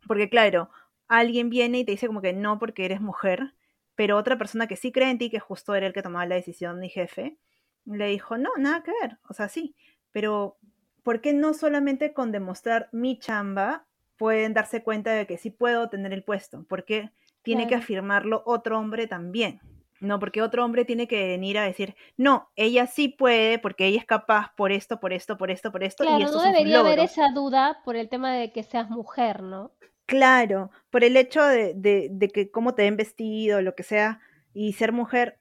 Porque 0.08 0.30
claro, 0.30 0.70
alguien 1.08 1.50
viene 1.50 1.80
y 1.80 1.86
te 1.86 1.92
dice 1.92 2.08
como 2.08 2.22
que 2.22 2.34
no 2.34 2.60
porque 2.60 2.86
eres 2.86 3.02
mujer, 3.02 3.56
pero 3.96 4.18
otra 4.18 4.38
persona 4.38 4.68
que 4.68 4.76
sí 4.76 4.92
cree 4.92 5.10
en 5.10 5.18
ti, 5.18 5.30
que 5.30 5.40
justo 5.40 5.74
era 5.74 5.88
el 5.88 5.94
que 5.94 6.04
tomaba 6.04 6.26
la 6.26 6.36
decisión, 6.36 6.80
mi 6.80 6.90
jefe, 6.90 7.38
le 7.86 8.08
dijo, 8.08 8.38
no, 8.38 8.50
nada 8.58 8.84
que 8.84 8.92
ver, 9.02 9.18
o 9.28 9.34
sea, 9.34 9.48
sí, 9.48 9.76
pero 10.12 10.58
¿por 11.04 11.22
qué 11.22 11.34
no 11.34 11.54
solamente 11.54 12.14
con 12.14 12.32
demostrar 12.32 12.90
mi 12.92 13.20
chamba 13.20 13.86
pueden 14.18 14.54
darse 14.54 14.84
cuenta 14.84 15.12
de 15.12 15.28
que 15.28 15.38
sí 15.38 15.50
puedo 15.50 15.90
tener 15.90 16.14
el 16.14 16.24
puesto? 16.24 16.66
Porque 16.68 17.12
tiene 17.42 17.68
que 17.68 17.76
afirmarlo 17.76 18.42
otro 18.46 18.80
hombre 18.80 19.06
también. 19.06 19.62
No, 20.02 20.20
porque 20.20 20.42
otro 20.42 20.66
hombre 20.66 20.84
tiene 20.84 21.08
que 21.08 21.28
venir 21.28 21.58
a 21.58 21.64
decir, 21.64 21.96
no, 22.18 22.50
ella 22.56 22.86
sí 22.86 23.08
puede 23.08 23.60
porque 23.60 23.88
ella 23.88 24.00
es 24.00 24.06
capaz 24.06 24.54
por 24.56 24.72
esto, 24.72 25.00
por 25.00 25.14
esto, 25.14 25.38
por 25.38 25.50
esto, 25.50 25.72
por 25.72 25.84
esto. 25.84 26.04
Claro, 26.04 26.20
y 26.20 26.24
no 26.26 26.42
debería 26.42 26.80
haber 26.80 27.00
esa 27.00 27.32
duda 27.32 27.82
por 27.86 27.96
el 27.96 28.10
tema 28.10 28.34
de 28.34 28.52
que 28.52 28.64
seas 28.64 28.90
mujer, 28.90 29.42
¿no? 29.42 29.72
Claro, 30.06 30.70
por 30.90 31.04
el 31.04 31.16
hecho 31.18 31.44
de, 31.44 31.74
de, 31.74 32.10
de 32.12 32.28
que 32.28 32.52
cómo 32.52 32.76
te 32.76 32.84
ven 32.84 32.98
vestido, 32.98 33.62
lo 33.62 33.74
que 33.74 33.84
sea, 33.84 34.20
y 34.54 34.74
ser 34.74 34.92
mujer, 34.92 35.40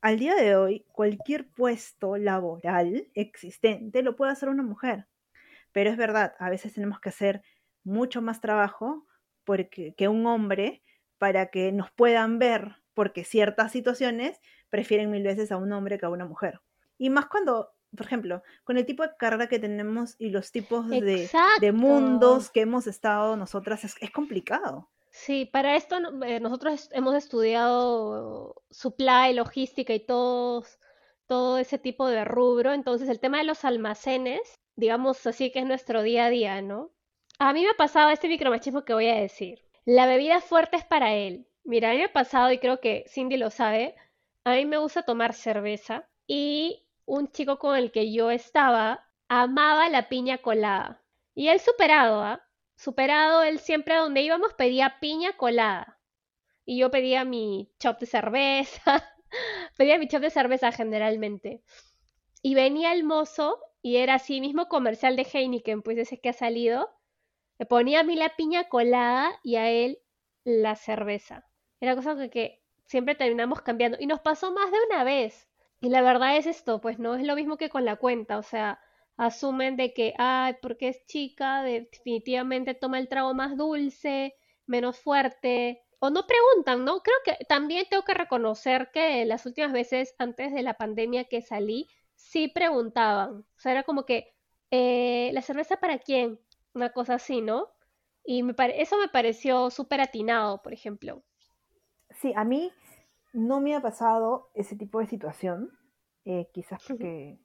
al 0.00 0.18
día 0.18 0.34
de 0.34 0.56
hoy, 0.56 0.86
cualquier 0.92 1.48
puesto 1.48 2.16
laboral 2.16 3.08
existente 3.14 4.02
lo 4.02 4.16
puede 4.16 4.32
hacer 4.32 4.48
una 4.48 4.62
mujer. 4.62 5.06
Pero 5.72 5.90
es 5.90 5.96
verdad, 5.96 6.34
a 6.38 6.50
veces 6.50 6.74
tenemos 6.74 7.00
que 7.00 7.08
hacer 7.08 7.42
mucho 7.84 8.22
más 8.22 8.40
trabajo 8.40 9.06
porque, 9.44 9.94
que 9.94 10.08
un 10.08 10.26
hombre 10.26 10.82
para 11.18 11.46
que 11.46 11.72
nos 11.72 11.90
puedan 11.90 12.38
ver, 12.38 12.76
porque 12.98 13.22
ciertas 13.22 13.70
situaciones 13.70 14.40
prefieren 14.70 15.08
mil 15.08 15.22
veces 15.22 15.52
a 15.52 15.56
un 15.56 15.72
hombre 15.72 15.98
que 15.98 16.06
a 16.06 16.08
una 16.08 16.24
mujer. 16.24 16.60
Y 16.98 17.10
más 17.10 17.26
cuando, 17.26 17.70
por 17.96 18.06
ejemplo, 18.06 18.42
con 18.64 18.76
el 18.76 18.86
tipo 18.86 19.04
de 19.04 19.10
carrera 19.16 19.46
que 19.46 19.60
tenemos 19.60 20.16
y 20.18 20.30
los 20.30 20.50
tipos 20.50 20.88
de, 20.88 21.30
de, 21.60 21.72
mundos 21.72 22.50
que 22.50 22.62
hemos 22.62 22.88
estado 22.88 23.36
nosotras, 23.36 23.84
es, 23.84 23.94
es 24.00 24.10
complicado. 24.10 24.90
Sí, 25.10 25.44
para 25.46 25.76
esto 25.76 25.98
eh, 26.24 26.40
nosotros 26.40 26.90
hemos 26.92 27.14
estudiado 27.14 28.64
supply, 28.72 29.32
logística 29.32 29.94
y 29.94 30.04
todos, 30.04 30.80
todo 31.28 31.58
ese 31.58 31.78
tipo 31.78 32.08
de 32.08 32.24
rubro. 32.24 32.72
Entonces, 32.72 33.08
el 33.08 33.20
tema 33.20 33.38
de 33.38 33.44
los 33.44 33.64
almacenes, 33.64 34.40
digamos 34.74 35.24
así 35.24 35.52
que 35.52 35.60
es 35.60 35.66
nuestro 35.66 36.02
día 36.02 36.24
a 36.24 36.30
día, 36.30 36.62
¿no? 36.62 36.90
A 37.38 37.52
mí 37.52 37.62
me 37.62 37.70
ha 37.70 37.74
pasado 37.74 38.10
este 38.10 38.26
micromachismo 38.26 38.84
que 38.84 38.94
voy 38.94 39.06
a 39.06 39.20
decir. 39.20 39.64
La 39.84 40.06
bebida 40.06 40.40
fuerte 40.40 40.78
es 40.78 40.84
para 40.84 41.14
él. 41.14 41.47
Mira, 41.68 41.90
a 41.90 41.92
mí 41.92 41.98
me 41.98 42.04
ha 42.06 42.12
pasado, 42.14 42.50
y 42.50 42.58
creo 42.58 42.80
que 42.80 43.04
Cindy 43.08 43.36
lo 43.36 43.50
sabe, 43.50 43.94
a 44.44 44.54
mí 44.54 44.64
me 44.64 44.78
gusta 44.78 45.02
tomar 45.02 45.34
cerveza 45.34 46.08
y 46.26 46.86
un 47.04 47.30
chico 47.30 47.58
con 47.58 47.76
el 47.76 47.92
que 47.92 48.10
yo 48.10 48.30
estaba 48.30 49.04
amaba 49.28 49.90
la 49.90 50.08
piña 50.08 50.38
colada. 50.38 51.02
Y 51.34 51.48
él 51.48 51.60
superado, 51.60 52.22
¿ah? 52.22 52.42
superado, 52.76 53.42
él 53.42 53.58
siempre 53.58 53.94
a 53.94 54.00
donde 54.00 54.22
íbamos 54.22 54.54
pedía 54.54 54.98
piña 54.98 55.36
colada. 55.36 56.00
Y 56.64 56.78
yo 56.78 56.90
pedía 56.90 57.26
mi 57.26 57.70
chop 57.78 58.00
de 58.00 58.06
cerveza, 58.06 59.04
pedía 59.76 59.98
mi 59.98 60.08
chop 60.08 60.22
de 60.22 60.30
cerveza 60.30 60.72
generalmente. 60.72 61.62
Y 62.42 62.54
venía 62.54 62.92
el 62.94 63.04
mozo 63.04 63.60
y 63.82 63.96
era 63.98 64.14
así 64.14 64.40
mismo 64.40 64.68
comercial 64.68 65.16
de 65.16 65.26
Heineken, 65.30 65.82
pues 65.82 65.98
ese 65.98 66.20
que 66.20 66.30
ha 66.30 66.32
salido. 66.32 66.90
Me 67.58 67.66
ponía 67.66 68.00
a 68.00 68.04
mí 68.04 68.16
la 68.16 68.36
piña 68.36 68.68
colada 68.70 69.30
y 69.42 69.56
a 69.56 69.70
él 69.70 69.98
la 70.44 70.76
cerveza. 70.76 71.47
Era 71.80 71.96
cosa 71.96 72.28
que, 72.28 72.60
siempre 72.88 73.14
terminamos 73.14 73.62
cambiando. 73.62 73.98
Y 74.00 74.06
nos 74.06 74.20
pasó 74.20 74.52
más 74.52 74.70
de 74.72 74.78
una 74.90 75.04
vez. 75.04 75.48
Y 75.80 75.90
la 75.90 76.02
verdad 76.02 76.36
es 76.36 76.46
esto, 76.46 76.80
pues 76.80 76.98
no 76.98 77.14
es 77.14 77.24
lo 77.24 77.36
mismo 77.36 77.56
que 77.56 77.70
con 77.70 77.84
la 77.84 77.96
cuenta. 77.96 78.38
O 78.38 78.42
sea, 78.42 78.80
asumen 79.16 79.76
de 79.76 79.92
que, 79.94 80.14
ay, 80.18 80.56
porque 80.62 80.88
es 80.88 81.06
chica, 81.06 81.62
definitivamente 81.62 82.74
toma 82.74 82.98
el 82.98 83.08
trago 83.08 83.34
más 83.34 83.56
dulce, 83.56 84.34
menos 84.66 84.98
fuerte, 84.98 85.82
o 86.00 86.10
no 86.10 86.26
preguntan, 86.26 86.84
¿no? 86.84 87.02
Creo 87.02 87.16
que 87.24 87.44
también 87.46 87.86
tengo 87.90 88.04
que 88.04 88.14
reconocer 88.14 88.90
que 88.92 89.24
las 89.24 89.46
últimas 89.46 89.72
veces 89.72 90.14
antes 90.18 90.52
de 90.52 90.62
la 90.62 90.74
pandemia 90.74 91.24
que 91.24 91.42
salí, 91.42 91.88
sí 92.14 92.48
preguntaban, 92.48 93.40
o 93.56 93.60
sea, 93.60 93.72
era 93.72 93.82
como 93.84 94.04
que, 94.06 94.34
eh, 94.70 95.30
¿la 95.34 95.42
cerveza 95.42 95.78
para 95.78 95.98
quién? 95.98 96.40
Una 96.74 96.92
cosa 96.92 97.14
así, 97.14 97.40
¿no? 97.40 97.68
Y 98.24 98.42
me 98.42 98.54
eso 98.76 98.98
me 98.98 99.08
pareció 99.08 99.70
súper 99.70 100.00
atinado, 100.00 100.62
por 100.62 100.72
ejemplo. 100.72 101.24
Sí, 102.20 102.32
a 102.36 102.44
mí 102.44 102.72
no 103.32 103.60
me 103.60 103.76
ha 103.76 103.80
pasado 103.80 104.50
ese 104.54 104.76
tipo 104.76 104.98
de 104.98 105.06
situación, 105.06 105.70
eh, 106.24 106.50
quizás 106.52 106.82
porque 106.86 107.38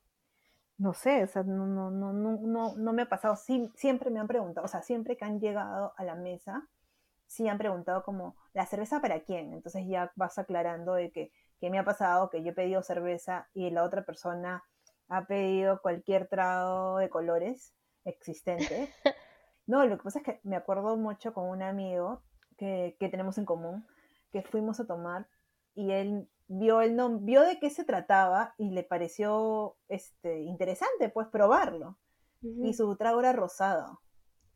no 0.77 0.94
sé, 0.94 1.24
o 1.24 1.27
sea, 1.27 1.44
no, 1.44 1.68
no, 1.68 1.92
no, 1.92 2.13
no, 2.13 2.75
no 2.75 2.94
me 2.94 3.03
ha 3.03 3.10
pasado, 3.10 3.36
sí, 3.36 3.72
siempre 3.75 4.10
me 4.10 4.20
han 4.20 4.27
preguntado, 4.27 4.65
o 4.65 4.68
sea, 4.68 4.82
siempre 4.82 5.18
que 5.18 5.25
han 5.25 5.39
llegado 5.39 5.94
a 5.98 6.03
la 6.03 6.15
mesa, 6.15 6.68
sí 7.27 7.48
han 7.48 7.60
preguntado 7.60 8.03
como, 8.03 8.36
¿la 8.53 8.65
cerveza 8.65 9.01
para 9.01 9.22
quién? 9.24 9.53
Entonces 9.53 9.86
ya 9.88 10.12
vas 10.15 10.39
aclarando 10.39 10.94
de 10.96 11.12
que, 11.12 11.32
que 11.60 11.70
me 11.70 11.80
ha 11.80 11.86
pasado, 11.86 12.30
que 12.30 12.44
yo 12.44 12.51
he 12.51 12.56
pedido 12.56 12.84
cerveza 12.84 13.50
y 13.53 13.70
la 13.72 13.84
otra 13.84 14.06
persona 14.06 14.63
ha 15.10 15.27
pedido 15.27 15.82
cualquier 15.82 16.27
trago 16.27 16.98
de 16.98 17.10
colores 17.10 17.74
existente. 18.06 18.89
No, 19.65 19.86
lo 19.86 19.98
que 19.98 20.03
pasa 20.03 20.20
es 20.20 20.25
que 20.25 20.42
me 20.44 20.58
acuerdo 20.58 20.98
mucho 20.98 21.34
con 21.34 21.46
un 21.48 21.62
amigo 21.62 22.22
que, 22.58 22.98
que 23.00 23.08
tenemos 23.08 23.38
en 23.38 23.46
común, 23.46 23.88
que 24.33 24.41
fuimos 24.41 24.81
a 24.81 24.85
tomar 24.85 25.29
y 25.73 25.91
él 25.91 26.27
vio 26.47 26.81
el 26.81 26.97
vio 27.21 27.41
de 27.41 27.59
qué 27.59 27.69
se 27.69 27.85
trataba 27.85 28.53
y 28.57 28.71
le 28.71 28.83
pareció 28.83 29.77
este 29.87 30.41
interesante 30.41 31.07
pues 31.09 31.27
probarlo. 31.29 31.97
Y 32.41 32.73
su 32.73 32.97
trago 32.97 33.21
era 33.21 33.31
rosado. 33.31 34.01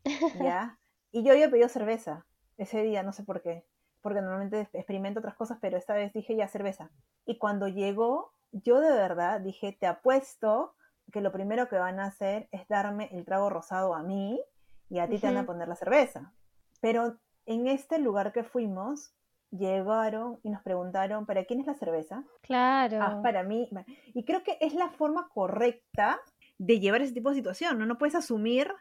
¿Ya? 0.44 0.78
y 1.12 1.24
yo 1.24 1.32
había 1.32 1.50
pedido 1.50 1.70
cerveza 1.70 2.26
ese 2.58 2.82
día, 2.84 3.04
no 3.04 3.14
sé 3.14 3.24
por 3.24 3.42
qué, 3.42 3.66
porque 4.02 4.22
normalmente 4.22 4.70
experimento 4.74 5.20
otras 5.20 5.36
cosas, 5.36 5.58
pero 5.62 5.78
esta 5.78 5.94
vez 5.94 6.12
dije 6.14 6.36
ya 6.36 6.48
cerveza. 6.48 6.92
Y 7.26 7.38
cuando 7.38 7.68
llegó, 7.68 8.34
yo 8.52 8.80
de 8.80 8.92
verdad 8.92 9.40
dije, 9.40 9.78
te 9.80 9.88
apuesto 9.88 10.76
que 11.12 11.22
lo 11.22 11.32
primero 11.32 11.70
que 11.70 11.78
van 11.78 12.00
a 12.00 12.08
hacer 12.08 12.50
es 12.52 12.68
darme 12.68 13.10
el 13.14 13.26
trago 13.26 13.50
rosado 13.50 13.94
a 13.94 14.04
mí 14.04 14.42
y 14.90 15.00
a 15.00 15.08
ti 15.08 15.20
te 15.20 15.28
van 15.28 15.38
a 15.38 15.46
poner 15.46 15.68
la 15.68 15.76
cerveza. 15.76 16.34
Pero 16.82 17.18
en 17.46 17.68
este 17.68 18.00
lugar 18.00 18.34
que 18.34 18.44
fuimos, 18.44 19.14
llegaron 19.52 20.40
y 20.44 20.50
nos 20.50 20.62
preguntaron, 20.62 21.26
¿para 21.26 21.46
quién 21.46 21.60
es 21.60 21.68
la 21.68 21.74
cerveza? 21.74 22.24
Claro. 22.42 23.00
Ah, 23.02 23.20
para 23.22 23.44
mí. 23.44 23.70
Y 24.14 24.24
creo 24.26 24.44
que 24.44 24.58
es 24.62 24.74
la 24.74 24.90
forma 24.90 25.30
correcta 25.30 26.20
de 26.58 26.80
llevar 26.80 27.02
ese 27.02 27.14
tipo 27.14 27.30
de 27.30 27.36
situación, 27.36 27.80
¿no? 27.80 27.86
No 27.86 27.98
puedes 27.98 28.16
asumir 28.16 28.72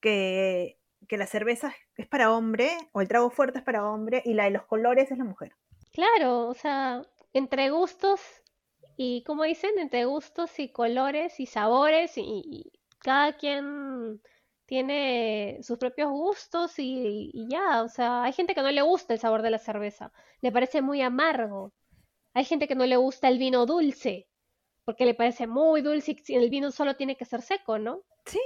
que, 0.00 0.78
que 1.08 1.16
la 1.16 1.26
cerveza 1.26 1.72
es 1.96 2.06
para 2.06 2.32
hombre 2.32 2.70
o 2.92 3.00
el 3.00 3.08
trago 3.08 3.30
fuerte 3.30 3.58
es 3.58 3.64
para 3.64 3.88
hombre 3.88 4.22
y 4.24 4.34
la 4.34 4.44
de 4.44 4.50
los 4.50 4.66
colores 4.66 5.10
es 5.10 5.18
la 5.18 5.24
mujer. 5.24 5.52
Claro, 5.92 6.48
o 6.48 6.54
sea, 6.54 7.02
entre 7.32 7.70
gustos 7.70 8.20
y, 8.96 9.24
como 9.24 9.44
dicen, 9.44 9.70
entre 9.78 10.04
gustos 10.04 10.58
y 10.58 10.70
colores 10.70 11.40
y 11.40 11.46
sabores 11.46 12.12
y 12.16 12.72
cada 12.98 13.36
quien 13.36 14.20
tiene 14.72 15.58
sus 15.60 15.76
propios 15.76 16.10
gustos 16.10 16.72
y, 16.78 17.46
ya, 17.50 17.82
o 17.82 17.90
sea, 17.90 18.22
hay 18.22 18.32
gente 18.32 18.54
que 18.54 18.62
no 18.62 18.70
le 18.70 18.80
gusta 18.80 19.12
el 19.12 19.20
sabor 19.20 19.42
de 19.42 19.50
la 19.50 19.58
cerveza, 19.58 20.10
le 20.40 20.50
parece 20.50 20.80
muy 20.80 21.02
amargo. 21.02 21.74
Hay 22.32 22.46
gente 22.46 22.66
que 22.66 22.74
no 22.74 22.86
le 22.86 22.96
gusta 22.96 23.28
el 23.28 23.36
vino 23.36 23.66
dulce, 23.66 24.30
porque 24.86 25.04
le 25.04 25.12
parece 25.12 25.46
muy 25.46 25.82
dulce 25.82 26.16
y 26.26 26.36
el 26.36 26.48
vino 26.48 26.70
solo 26.70 26.96
tiene 26.96 27.18
que 27.18 27.26
ser 27.26 27.42
seco, 27.42 27.78
¿no? 27.78 28.00
Sí, 28.24 28.40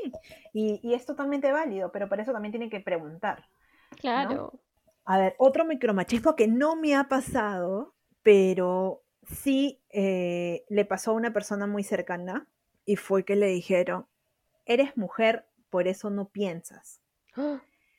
y, 0.53 0.93
es 0.93 1.07
totalmente 1.07 1.53
válido, 1.53 1.93
pero 1.93 2.09
para 2.09 2.25
eso 2.25 2.33
también 2.33 2.51
tiene 2.51 2.71
que 2.71 2.81
preguntar. 2.81 3.45
Claro. 4.01 4.59
A 5.05 5.19
ver, 5.19 5.37
otro 5.39 5.65
micromachismo 5.65 6.35
que 6.35 6.49
no 6.49 6.75
me 6.75 6.97
ha 6.97 7.05
pasado, 7.05 7.95
pero 8.25 9.05
sí 9.31 9.81
eh, 9.91 10.65
le 10.71 10.85
pasó 10.87 11.13
a 11.13 11.15
una 11.15 11.33
persona 11.33 11.69
muy 11.69 11.85
cercana 11.85 12.49
y 12.85 12.97
fue 12.97 13.25
que 13.25 13.37
le 13.37 13.47
dijeron, 13.47 14.09
eres 14.65 14.97
mujer, 14.97 15.47
por 15.77 15.89
eso 15.89 16.09
no 16.09 16.31
piensas. 16.31 17.03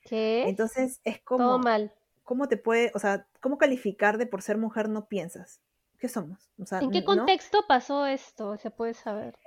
¿Qué? 0.01 0.49
Entonces 0.49 0.99
es 1.03 1.21
como... 1.21 1.43
Todo 1.43 1.59
mal. 1.59 1.93
¿Cómo 2.23 2.47
te 2.47 2.57
puede, 2.57 2.91
o 2.95 2.97
sea, 2.97 3.27
cómo 3.39 3.59
calificar 3.59 4.17
de 4.17 4.25
por 4.25 4.41
ser 4.41 4.57
mujer 4.57 4.89
no 4.89 5.05
piensas? 5.05 5.61
¿Qué 5.99 6.07
somos? 6.07 6.49
¿En 6.71 6.89
qué 6.89 7.05
contexto 7.05 7.65
pasó 7.67 8.07
esto? 8.07 8.57
Se 8.57 8.71
puede 8.71 8.95
saber. 8.95 9.37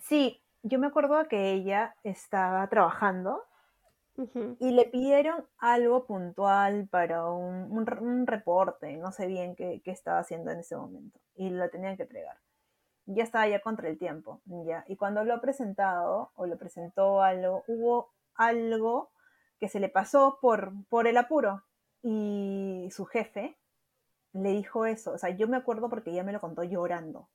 Sí, 0.00 0.42
yo 0.62 0.78
me 0.78 0.88
acuerdo 0.88 1.26
que 1.28 1.52
ella 1.52 1.96
estaba 2.04 2.68
trabajando 2.68 3.42
y 4.58 4.72
le 4.72 4.84
pidieron 4.84 5.46
algo 5.56 6.04
puntual 6.04 6.88
para 6.88 7.24
un, 7.24 8.26
reporte, 8.26 8.98
no 8.98 9.12
sé 9.12 9.28
bien 9.28 9.56
qué, 9.56 9.80
qué, 9.82 9.92
estaba 9.92 10.18
haciendo 10.18 10.50
en 10.50 10.58
ese 10.58 10.76
momento, 10.76 11.18
y 11.36 11.48
lo 11.48 11.70
tenían 11.70 11.96
que 11.96 12.02
entregar 12.02 12.36
ya 13.06 13.24
estaba 13.24 13.48
ya 13.48 13.60
contra 13.60 13.88
el 13.88 13.98
tiempo, 13.98 14.40
ya. 14.46 14.84
Y 14.88 14.96
cuando 14.96 15.24
lo 15.24 15.34
ha 15.34 15.40
presentado 15.40 16.30
o 16.34 16.46
lo 16.46 16.56
presentó 16.56 17.22
algo, 17.22 17.64
hubo 17.66 18.10
algo 18.34 19.10
que 19.58 19.68
se 19.68 19.80
le 19.80 19.88
pasó 19.88 20.38
por, 20.40 20.72
por 20.88 21.06
el 21.06 21.16
apuro 21.16 21.62
y 22.02 22.88
su 22.90 23.04
jefe 23.04 23.56
le 24.32 24.50
dijo 24.50 24.86
eso, 24.86 25.12
o 25.12 25.18
sea, 25.18 25.30
yo 25.30 25.46
me 25.46 25.56
acuerdo 25.56 25.88
porque 25.88 26.10
ella 26.10 26.24
me 26.24 26.32
lo 26.32 26.40
contó 26.40 26.64
llorando, 26.64 27.28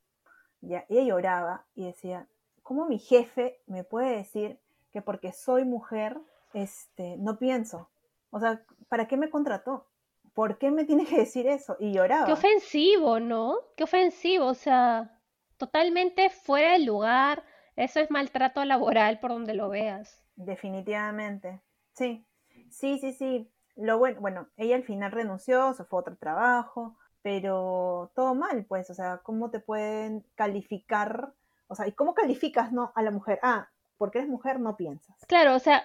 ya, 0.62 0.86
ella 0.90 1.04
lloraba 1.04 1.66
y 1.76 1.86
decía, 1.86 2.28
¿cómo 2.64 2.86
mi 2.86 3.00
jefe 3.00 3.62
me 3.68 3.84
puede 3.84 4.18
decir 4.18 4.60
que 4.92 5.02
porque 5.02 5.32
soy 5.32 5.64
mujer, 5.64 6.18
este, 6.54 7.18
no 7.18 7.38
pienso? 7.38 7.90
O 8.32 8.40
sea, 8.40 8.62
¿para 8.90 9.08
qué 9.08 9.16
me 9.16 9.30
contrató? 9.30 9.86
¿Por 10.34 10.58
qué 10.58 10.72
me 10.72 10.86
tiene 10.86 11.06
que 11.06 11.18
decir 11.20 11.48
eso? 11.48 11.78
Y 11.80 11.94
lloraba. 11.94 12.26
Qué 12.26 12.34
ofensivo, 12.34 13.20
¿no? 13.20 13.58
Qué 13.76 13.84
ofensivo, 13.84 14.48
o 14.48 14.54
sea, 14.54 15.17
totalmente 15.58 16.30
fuera 16.30 16.74
del 16.74 16.86
lugar. 16.86 17.44
Eso 17.76 18.00
es 18.00 18.10
maltrato 18.10 18.64
laboral 18.66 19.20
por 19.20 19.32
donde 19.32 19.54
lo 19.54 19.70
veas. 19.70 20.24
Definitivamente. 20.36 21.62
Sí, 21.94 22.26
sí, 22.70 23.00
sí, 23.00 23.14
sí. 23.14 23.52
Lo 23.76 24.00
bueno, 24.00 24.20
bueno, 24.22 24.48
ella 24.58 24.76
al 24.76 24.84
final 24.84 25.12
renunció, 25.12 25.74
se 25.74 25.84
fue 25.84 26.00
a 26.00 26.02
otro 26.02 26.18
trabajo, 26.18 26.98
pero 27.22 28.12
todo 28.16 28.34
mal, 28.34 28.66
pues, 28.66 28.90
o 28.90 28.94
sea, 28.94 29.20
¿cómo 29.24 29.52
te 29.52 29.60
pueden 29.60 30.26
calificar? 30.36 31.34
O 31.68 31.76
sea, 31.76 31.88
¿y 31.88 31.92
cómo 31.92 32.14
calificas 32.14 32.72
no 32.72 32.92
a 32.96 33.04
la 33.04 33.12
mujer? 33.12 33.40
Ah, 33.44 33.70
porque 33.98 34.20
eres 34.20 34.30
mujer 34.30 34.60
no 34.60 34.78
piensas. 34.78 35.16
Claro, 35.28 35.56
o 35.56 35.60
sea, 35.60 35.84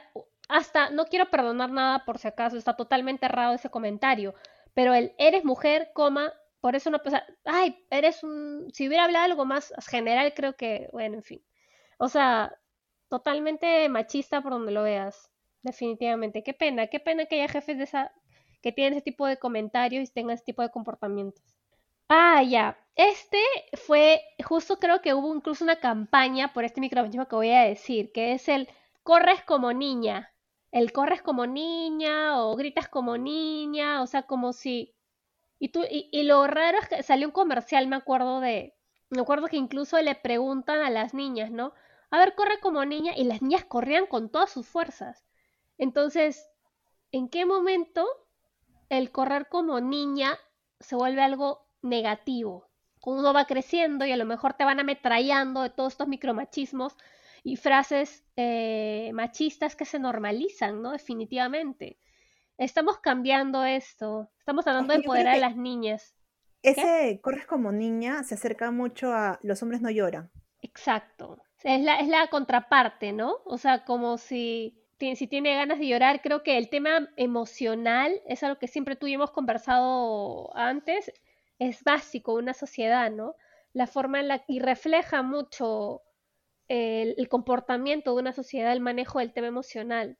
hasta 0.48 0.90
no 0.90 1.06
quiero 1.06 1.30
perdonar 1.30 1.70
nada 1.70 2.04
por 2.04 2.18
si 2.18 2.28
acaso, 2.28 2.56
está 2.56 2.76
totalmente 2.76 3.26
errado 3.26 3.54
ese 3.54 3.70
comentario, 3.70 4.34
pero 4.74 4.94
el 4.94 5.14
eres 5.18 5.44
mujer, 5.44 5.90
coma, 5.92 6.32
por 6.62 6.76
eso 6.76 6.90
no 6.90 7.00
pasa, 7.00 7.26
ay, 7.44 7.84
eres 7.90 8.22
un, 8.22 8.68
si 8.72 8.86
hubiera 8.86 9.02
hablado 9.02 9.24
algo 9.24 9.44
más 9.44 9.74
general, 9.88 10.32
creo 10.32 10.54
que, 10.54 10.88
bueno, 10.92 11.16
en 11.16 11.24
fin. 11.24 11.42
O 11.98 12.08
sea, 12.08 12.56
totalmente 13.08 13.88
machista 13.88 14.40
por 14.40 14.52
donde 14.52 14.70
lo 14.70 14.84
veas, 14.84 15.28
definitivamente. 15.62 16.44
Qué 16.44 16.54
pena, 16.54 16.86
qué 16.86 17.00
pena 17.00 17.26
que 17.26 17.42
haya 17.42 17.52
jefes 17.52 17.78
de 17.78 17.82
esa, 17.82 18.12
que 18.62 18.70
tienen 18.70 18.92
ese 18.92 19.02
tipo 19.02 19.26
de 19.26 19.40
comentarios 19.40 20.08
y 20.08 20.12
tengan 20.12 20.34
ese 20.34 20.44
tipo 20.44 20.62
de 20.62 20.70
comportamientos. 20.70 21.42
Ah, 22.08 22.44
ya. 22.44 22.78
Este 22.94 23.38
fue, 23.72 24.20
justo 24.44 24.78
creo 24.78 25.02
que 25.02 25.14
hubo 25.14 25.34
incluso 25.34 25.64
una 25.64 25.80
campaña 25.80 26.52
por 26.52 26.62
este 26.62 26.80
micromachismo 26.80 27.26
que 27.26 27.34
voy 27.34 27.50
a 27.50 27.62
decir, 27.62 28.12
que 28.12 28.34
es 28.34 28.48
el 28.48 28.68
corres 29.02 29.42
como 29.42 29.72
niña. 29.72 30.32
El 30.70 30.92
corres 30.92 31.22
como 31.22 31.44
niña 31.46 32.40
o 32.40 32.54
gritas 32.54 32.88
como 32.88 33.18
niña, 33.18 34.00
o 34.00 34.06
sea, 34.06 34.22
como 34.22 34.52
si... 34.52 34.94
Y, 35.62 35.68
tú, 35.68 35.84
y, 35.88 36.24
lo 36.24 36.48
raro 36.48 36.78
es 36.78 36.88
que 36.88 37.04
salió 37.04 37.28
un 37.28 37.32
comercial, 37.32 37.86
me 37.86 37.94
acuerdo 37.94 38.40
de... 38.40 38.74
Me 39.10 39.20
acuerdo 39.20 39.46
que 39.46 39.56
incluso 39.56 39.96
le 40.02 40.16
preguntan 40.16 40.80
a 40.80 40.90
las 40.90 41.14
niñas, 41.14 41.52
¿no? 41.52 41.72
A 42.10 42.18
ver, 42.18 42.34
corre 42.34 42.58
como 42.58 42.84
niña 42.84 43.12
y 43.16 43.22
las 43.22 43.42
niñas 43.42 43.64
corrían 43.66 44.06
con 44.06 44.28
todas 44.28 44.50
sus 44.50 44.66
fuerzas. 44.66 45.24
Entonces, 45.78 46.50
¿en 47.12 47.28
qué 47.28 47.46
momento 47.46 48.08
el 48.88 49.12
correr 49.12 49.48
como 49.48 49.78
niña 49.78 50.36
se 50.80 50.96
vuelve 50.96 51.22
algo 51.22 51.68
negativo? 51.80 52.68
Uno 53.06 53.32
va 53.32 53.44
creciendo 53.44 54.04
y 54.04 54.10
a 54.10 54.16
lo 54.16 54.24
mejor 54.24 54.54
te 54.54 54.64
van 54.64 54.80
ametrallando 54.80 55.62
de 55.62 55.70
todos 55.70 55.92
estos 55.92 56.08
micromachismos 56.08 56.96
y 57.44 57.54
frases 57.54 58.24
eh, 58.34 59.12
machistas 59.14 59.76
que 59.76 59.84
se 59.84 60.00
normalizan, 60.00 60.82
¿no? 60.82 60.90
Definitivamente. 60.90 62.00
Estamos 62.58 62.98
cambiando 62.98 63.64
esto, 63.64 64.30
estamos 64.38 64.66
hablando 64.66 64.92
de 64.92 65.00
empoderar 65.00 65.36
a 65.36 65.40
las 65.40 65.56
niñas. 65.56 66.14
Ese 66.62 67.20
corres 67.22 67.46
como 67.46 67.72
niña 67.72 68.22
se 68.22 68.34
acerca 68.34 68.70
mucho 68.70 69.12
a 69.12 69.38
los 69.42 69.62
hombres 69.62 69.80
no 69.80 69.90
lloran. 69.90 70.30
Exacto. 70.60 71.42
Es 71.64 71.80
la, 71.80 71.98
es 71.98 72.08
la 72.08 72.28
contraparte, 72.28 73.12
¿no? 73.12 73.38
O 73.44 73.58
sea, 73.58 73.84
como 73.84 74.18
si, 74.18 74.80
si 74.98 75.26
tiene 75.26 75.54
ganas 75.54 75.78
de 75.78 75.88
llorar, 75.88 76.22
creo 76.22 76.42
que 76.42 76.58
el 76.58 76.68
tema 76.68 77.08
emocional 77.16 78.20
es 78.26 78.42
algo 78.42 78.58
que 78.58 78.68
siempre 78.68 78.96
tú 78.96 79.06
y 79.06 79.14
hemos 79.14 79.30
conversado 79.30 80.56
antes, 80.56 81.12
es 81.58 81.82
básico 81.84 82.34
una 82.34 82.54
sociedad, 82.54 83.10
¿no? 83.10 83.36
La 83.72 83.86
forma 83.86 84.20
en 84.20 84.28
la 84.28 84.44
y 84.46 84.60
refleja 84.60 85.22
mucho 85.22 86.02
el, 86.68 87.28
comportamiento 87.28 88.14
de 88.14 88.22
una 88.22 88.32
sociedad, 88.32 88.72
el 88.72 88.80
manejo 88.80 89.18
del 89.18 89.32
tema 89.32 89.48
emocional. 89.48 90.18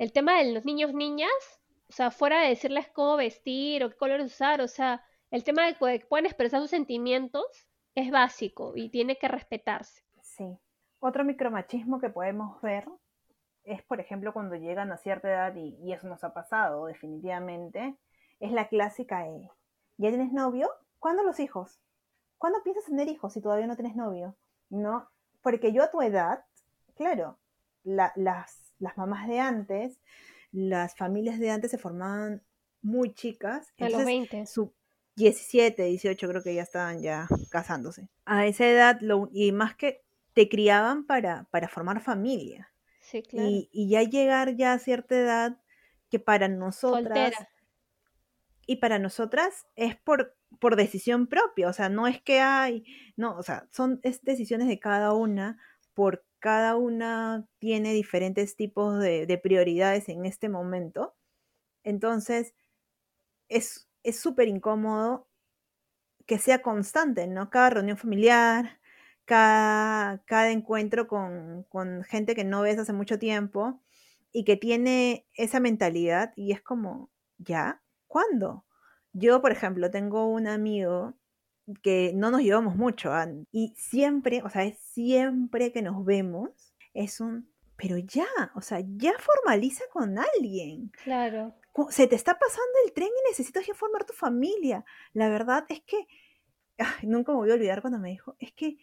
El 0.00 0.12
tema 0.12 0.38
de 0.38 0.54
los 0.54 0.64
niños, 0.64 0.94
niñas, 0.94 1.60
o 1.90 1.92
sea, 1.92 2.10
fuera 2.10 2.40
de 2.40 2.48
decirles 2.48 2.88
cómo 2.88 3.18
vestir 3.18 3.84
o 3.84 3.90
qué 3.90 3.96
colores 3.98 4.32
usar, 4.32 4.62
o 4.62 4.66
sea, 4.66 5.04
el 5.30 5.44
tema 5.44 5.66
de 5.66 5.74
que 5.74 6.06
pueden 6.08 6.24
expresar 6.24 6.58
sus 6.62 6.70
sentimientos 6.70 7.44
es 7.94 8.10
básico 8.10 8.72
y 8.74 8.88
tiene 8.88 9.18
que 9.18 9.28
respetarse. 9.28 10.02
Sí. 10.22 10.58
Otro 11.00 11.22
micromachismo 11.22 12.00
que 12.00 12.08
podemos 12.08 12.62
ver 12.62 12.88
es, 13.64 13.82
por 13.82 14.00
ejemplo, 14.00 14.32
cuando 14.32 14.56
llegan 14.56 14.90
a 14.90 14.96
cierta 14.96 15.28
edad, 15.28 15.54
y, 15.54 15.92
eso 15.92 16.08
nos 16.08 16.24
ha 16.24 16.32
pasado 16.32 16.86
definitivamente, 16.86 17.94
es 18.38 18.52
la 18.52 18.68
clásica, 18.68 19.26
eh, 19.26 19.50
¿ya 19.98 20.08
tienes 20.08 20.32
novio? 20.32 20.70
¿Cuándo 20.98 21.24
los 21.24 21.38
hijos? 21.40 21.78
¿Cuándo 22.38 22.62
piensas 22.62 22.86
tener 22.86 23.06
hijos 23.08 23.34
si 23.34 23.42
todavía 23.42 23.66
no 23.66 23.76
tienes 23.76 23.96
novio? 23.96 24.34
¿No? 24.70 25.10
Porque 25.42 25.74
yo 25.74 25.82
a 25.82 25.90
tu 25.90 26.00
edad, 26.00 26.42
claro, 26.94 27.38
las, 27.84 28.69
las 28.80 28.96
mamás 28.98 29.28
de 29.28 29.38
antes, 29.38 30.00
las 30.50 30.96
familias 30.96 31.38
de 31.38 31.50
antes 31.50 31.70
se 31.70 31.78
formaban 31.78 32.42
muy 32.82 33.14
chicas. 33.14 33.72
A 33.78 33.88
los 33.88 34.04
20. 34.04 34.46
Su 34.46 34.74
17, 35.14 35.84
18 35.84 36.28
creo 36.28 36.42
que 36.42 36.54
ya 36.54 36.62
estaban 36.62 37.00
ya 37.00 37.28
casándose. 37.50 38.08
A 38.24 38.46
esa 38.46 38.66
edad, 38.66 38.98
lo, 39.00 39.28
y 39.32 39.52
más 39.52 39.76
que 39.76 40.02
te 40.32 40.48
criaban 40.48 41.06
para, 41.06 41.44
para 41.50 41.68
formar 41.68 42.00
familia. 42.00 42.72
Sí, 43.00 43.22
claro. 43.22 43.48
Y, 43.48 43.88
ya 43.88 44.02
llegar 44.02 44.56
ya 44.56 44.72
a 44.72 44.78
cierta 44.78 45.16
edad 45.16 45.60
que 46.10 46.18
para 46.18 46.48
nosotras... 46.48 47.34
Y 48.66 48.76
para 48.76 49.00
nosotras 49.00 49.66
es 49.74 49.96
por 49.96 50.36
por 50.58 50.76
decisión 50.76 51.26
propia, 51.26 51.68
o 51.68 51.72
sea, 51.72 51.88
no 51.88 52.06
es 52.06 52.20
que 52.20 52.40
hay, 52.40 52.84
no, 53.16 53.36
o 53.36 53.42
sea, 53.42 53.68
son 53.70 54.00
decisiones 54.22 54.68
de 54.68 54.80
cada 54.80 55.12
una, 55.12 55.58
por 55.94 56.24
cada 56.40 56.76
una 56.76 57.46
tiene 57.58 57.92
diferentes 57.92 58.56
tipos 58.56 58.98
de, 59.00 59.40
prioridades 59.42 60.08
en 60.08 60.26
este 60.26 60.48
momento. 60.48 61.14
Entonces, 61.84 62.54
es 63.48 63.86
súper 64.12 64.48
incómodo 64.48 65.28
que 66.26 66.38
sea 66.38 66.62
constante, 66.62 67.26
¿no? 67.26 67.50
Cada 67.50 67.70
reunión 67.70 67.96
familiar, 67.98 68.80
cada, 69.24 70.22
cada 70.26 70.50
encuentro 70.50 71.08
con, 71.08 71.64
con, 71.68 72.04
gente 72.04 72.34
que 72.34 72.44
no 72.44 72.62
ves 72.62 72.78
hace 72.78 72.92
mucho 72.92 73.18
tiempo 73.18 73.82
y 74.32 74.44
que 74.44 74.56
tiene 74.56 75.26
esa 75.34 75.60
mentalidad 75.60 76.32
y 76.36 76.52
es 76.52 76.62
como, 76.62 77.10
¿ya? 77.38 77.82
¿Cuándo? 78.06 78.64
Yo, 79.12 79.40
por 79.42 79.52
ejemplo, 79.52 79.90
tengo 79.90 80.26
un 80.26 80.46
amigo 80.46 81.14
que 81.82 82.12
no 82.14 82.30
nos 82.30 82.42
llevamos 82.42 82.76
mucho 82.76 83.12
y 83.52 83.74
siempre, 83.76 84.42
o 84.42 84.50
sea, 84.50 84.64
es 84.64 84.78
siempre 84.78 85.72
que 85.72 85.82
nos 85.82 86.04
vemos, 86.04 86.74
es 86.94 87.20
un, 87.20 87.50
pero 87.76 87.96
ya, 87.98 88.26
o 88.54 88.60
sea, 88.60 88.80
ya 88.96 89.12
formaliza 89.18 89.84
con 89.92 90.18
alguien. 90.18 90.90
Claro. 91.04 91.54
Se 91.90 92.06
te 92.06 92.16
está 92.16 92.38
pasando 92.38 92.72
el 92.84 92.92
tren 92.92 93.08
y 93.08 93.28
necesitas 93.30 93.66
ya 93.66 93.74
formar 93.74 94.04
tu 94.04 94.12
familia. 94.12 94.84
La 95.12 95.28
verdad 95.28 95.64
es 95.68 95.80
que, 95.82 96.06
nunca 97.02 97.32
me 97.32 97.38
voy 97.38 97.50
a 97.50 97.54
olvidar 97.54 97.80
cuando 97.80 97.98
me 97.98 98.10
dijo, 98.10 98.36
es 98.38 98.52
que, 98.52 98.78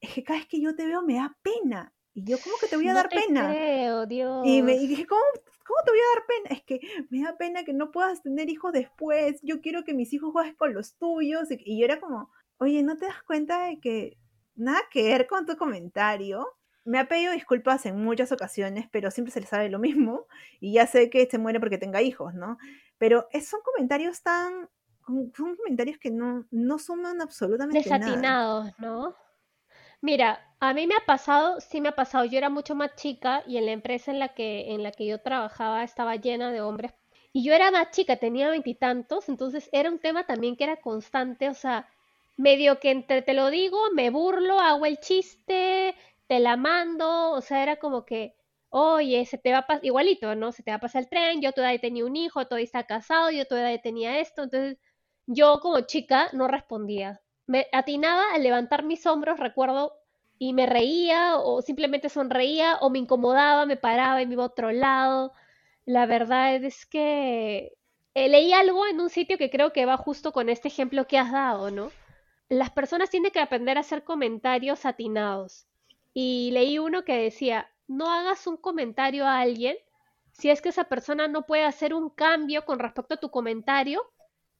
es 0.00 0.14
que 0.14 0.22
cada 0.22 0.38
vez 0.38 0.48
que 0.48 0.60
yo 0.60 0.74
te 0.74 0.86
veo 0.86 1.02
me 1.02 1.14
da 1.16 1.36
pena. 1.42 1.92
Y 2.18 2.24
yo, 2.24 2.36
¿cómo 2.42 2.56
que 2.60 2.66
te 2.66 2.74
voy 2.74 2.88
a 2.88 2.94
dar 2.94 3.08
pena? 3.08 3.48
Creo, 3.48 4.04
Dios. 4.04 4.44
Y 4.44 4.60
me 4.60 4.76
dije, 4.76 5.06
¿cómo, 5.06 5.22
¿cómo 5.64 5.78
te 5.84 5.92
voy 5.92 6.00
a 6.00 6.14
dar 6.16 6.26
pena? 6.26 6.56
Es 6.56 6.64
que 6.64 6.80
me 7.10 7.22
da 7.22 7.36
pena 7.36 7.62
que 7.62 7.72
no 7.72 7.92
puedas 7.92 8.22
tener 8.22 8.50
hijos 8.50 8.72
después. 8.72 9.38
Yo 9.42 9.60
quiero 9.60 9.84
que 9.84 9.94
mis 9.94 10.12
hijos 10.12 10.32
jueguen 10.32 10.56
con 10.56 10.74
los 10.74 10.96
tuyos. 10.96 11.46
Y 11.50 11.78
yo 11.78 11.84
era 11.84 12.00
como, 12.00 12.32
oye, 12.56 12.82
¿no 12.82 12.96
te 12.96 13.06
das 13.06 13.22
cuenta 13.22 13.66
de 13.66 13.78
que 13.78 14.18
nada 14.56 14.80
que 14.90 15.04
ver 15.04 15.28
con 15.28 15.46
tu 15.46 15.56
comentario? 15.56 16.44
Me 16.84 16.98
ha 16.98 17.06
pedido 17.06 17.32
disculpas 17.32 17.86
en 17.86 18.02
muchas 18.02 18.32
ocasiones, 18.32 18.88
pero 18.90 19.12
siempre 19.12 19.30
se 19.30 19.40
le 19.40 19.46
sabe 19.46 19.68
lo 19.68 19.78
mismo. 19.78 20.26
Y 20.58 20.72
ya 20.72 20.88
sé 20.88 21.10
que 21.10 21.24
se 21.30 21.38
muere 21.38 21.60
porque 21.60 21.78
tenga 21.78 22.02
hijos, 22.02 22.34
¿no? 22.34 22.58
Pero 22.98 23.28
son 23.46 23.60
comentarios 23.62 24.22
tan. 24.24 24.68
Son 25.06 25.54
comentarios 25.56 25.98
que 25.98 26.10
no, 26.10 26.48
no 26.50 26.80
suman 26.80 27.20
absolutamente 27.22 27.88
nada. 27.88 27.98
Desatinados, 27.98 28.72
¿no? 28.78 29.14
Mira, 30.00 30.40
a 30.60 30.74
mí 30.74 30.86
me 30.88 30.96
ha 30.96 31.06
pasado, 31.06 31.60
sí 31.60 31.80
me 31.80 31.90
ha 31.90 31.94
pasado, 31.94 32.24
yo 32.24 32.36
era 32.38 32.48
mucho 32.50 32.74
más 32.74 32.96
chica 32.96 33.44
y 33.46 33.58
en 33.58 33.66
la 33.66 33.70
empresa 33.72 34.10
en 34.10 34.18
la 34.18 34.28
que, 34.34 34.72
en 34.74 34.82
la 34.82 34.90
que 34.90 35.06
yo 35.06 35.20
trabajaba 35.20 35.84
estaba 35.84 36.16
llena 36.16 36.50
de 36.50 36.60
hombres. 36.60 36.92
Y 37.32 37.44
yo 37.44 37.54
era 37.54 37.70
más 37.70 37.90
chica, 37.92 38.16
tenía 38.16 38.48
veintitantos, 38.48 39.28
entonces 39.28 39.68
era 39.72 39.88
un 39.90 39.98
tema 40.00 40.24
también 40.26 40.56
que 40.56 40.64
era 40.64 40.76
constante, 40.80 41.48
o 41.48 41.54
sea, 41.54 41.88
medio 42.36 42.80
que 42.80 42.90
entre 42.90 43.22
te 43.22 43.34
lo 43.34 43.50
digo, 43.50 43.78
me 43.94 44.10
burlo, 44.10 44.58
hago 44.60 44.84
el 44.86 44.98
chiste, 44.98 45.94
te 46.26 46.40
la 46.40 46.56
mando, 46.56 47.30
o 47.32 47.40
sea, 47.40 47.62
era 47.62 47.76
como 47.76 48.04
que, 48.04 48.34
oye, 48.70 49.24
se 49.26 49.38
te 49.38 49.52
va 49.52 49.58
a 49.58 49.66
pasar, 49.68 49.84
igualito, 49.84 50.34
¿no? 50.34 50.50
Se 50.52 50.62
te 50.64 50.70
va 50.72 50.76
a 50.78 50.80
pasar 50.80 51.02
el 51.02 51.08
tren, 51.08 51.40
yo 51.40 51.52
todavía 51.52 51.80
tenía 51.80 52.04
un 52.04 52.16
hijo, 52.16 52.44
todavía 52.46 52.64
está 52.64 52.84
casado, 52.86 53.30
yo 53.30 53.44
todavía 53.46 53.80
tenía 53.80 54.18
esto, 54.20 54.42
entonces 54.44 54.78
yo 55.26 55.60
como 55.60 55.80
chica 55.82 56.28
no 56.32 56.48
respondía 56.48 57.20
me 57.48 57.66
atinaba 57.72 58.22
a 58.34 58.38
levantar 58.38 58.84
mis 58.84 59.06
hombros, 59.06 59.40
recuerdo, 59.40 59.94
y 60.38 60.52
me 60.52 60.66
reía 60.66 61.38
o 61.38 61.62
simplemente 61.62 62.10
sonreía 62.10 62.76
o 62.80 62.90
me 62.90 63.00
incomodaba, 63.00 63.66
me 63.66 63.76
paraba 63.76 64.22
y 64.22 64.26
me 64.26 64.34
iba 64.34 64.44
a 64.44 64.46
otro 64.46 64.70
lado. 64.70 65.32
La 65.86 66.06
verdad 66.06 66.54
es 66.54 66.86
que 66.86 67.72
eh, 68.14 68.28
leí 68.28 68.52
algo 68.52 68.86
en 68.86 69.00
un 69.00 69.10
sitio 69.10 69.38
que 69.38 69.50
creo 69.50 69.72
que 69.72 69.86
va 69.86 69.96
justo 69.96 70.32
con 70.32 70.48
este 70.50 70.68
ejemplo 70.68 71.06
que 71.06 71.18
has 71.18 71.32
dado, 71.32 71.70
¿no? 71.70 71.90
Las 72.50 72.70
personas 72.70 73.10
tienen 73.10 73.32
que 73.32 73.40
aprender 73.40 73.78
a 73.78 73.80
hacer 73.80 74.04
comentarios 74.04 74.84
atinados. 74.84 75.66
Y 76.12 76.50
leí 76.52 76.78
uno 76.78 77.04
que 77.04 77.16
decía, 77.16 77.70
no 77.86 78.12
hagas 78.12 78.46
un 78.46 78.58
comentario 78.58 79.26
a 79.26 79.40
alguien 79.40 79.76
si 80.32 80.50
es 80.50 80.60
que 80.60 80.68
esa 80.68 80.84
persona 80.84 81.28
no 81.28 81.46
puede 81.46 81.64
hacer 81.64 81.94
un 81.94 82.10
cambio 82.10 82.64
con 82.66 82.78
respecto 82.78 83.14
a 83.14 83.20
tu 83.20 83.30
comentario 83.30 84.02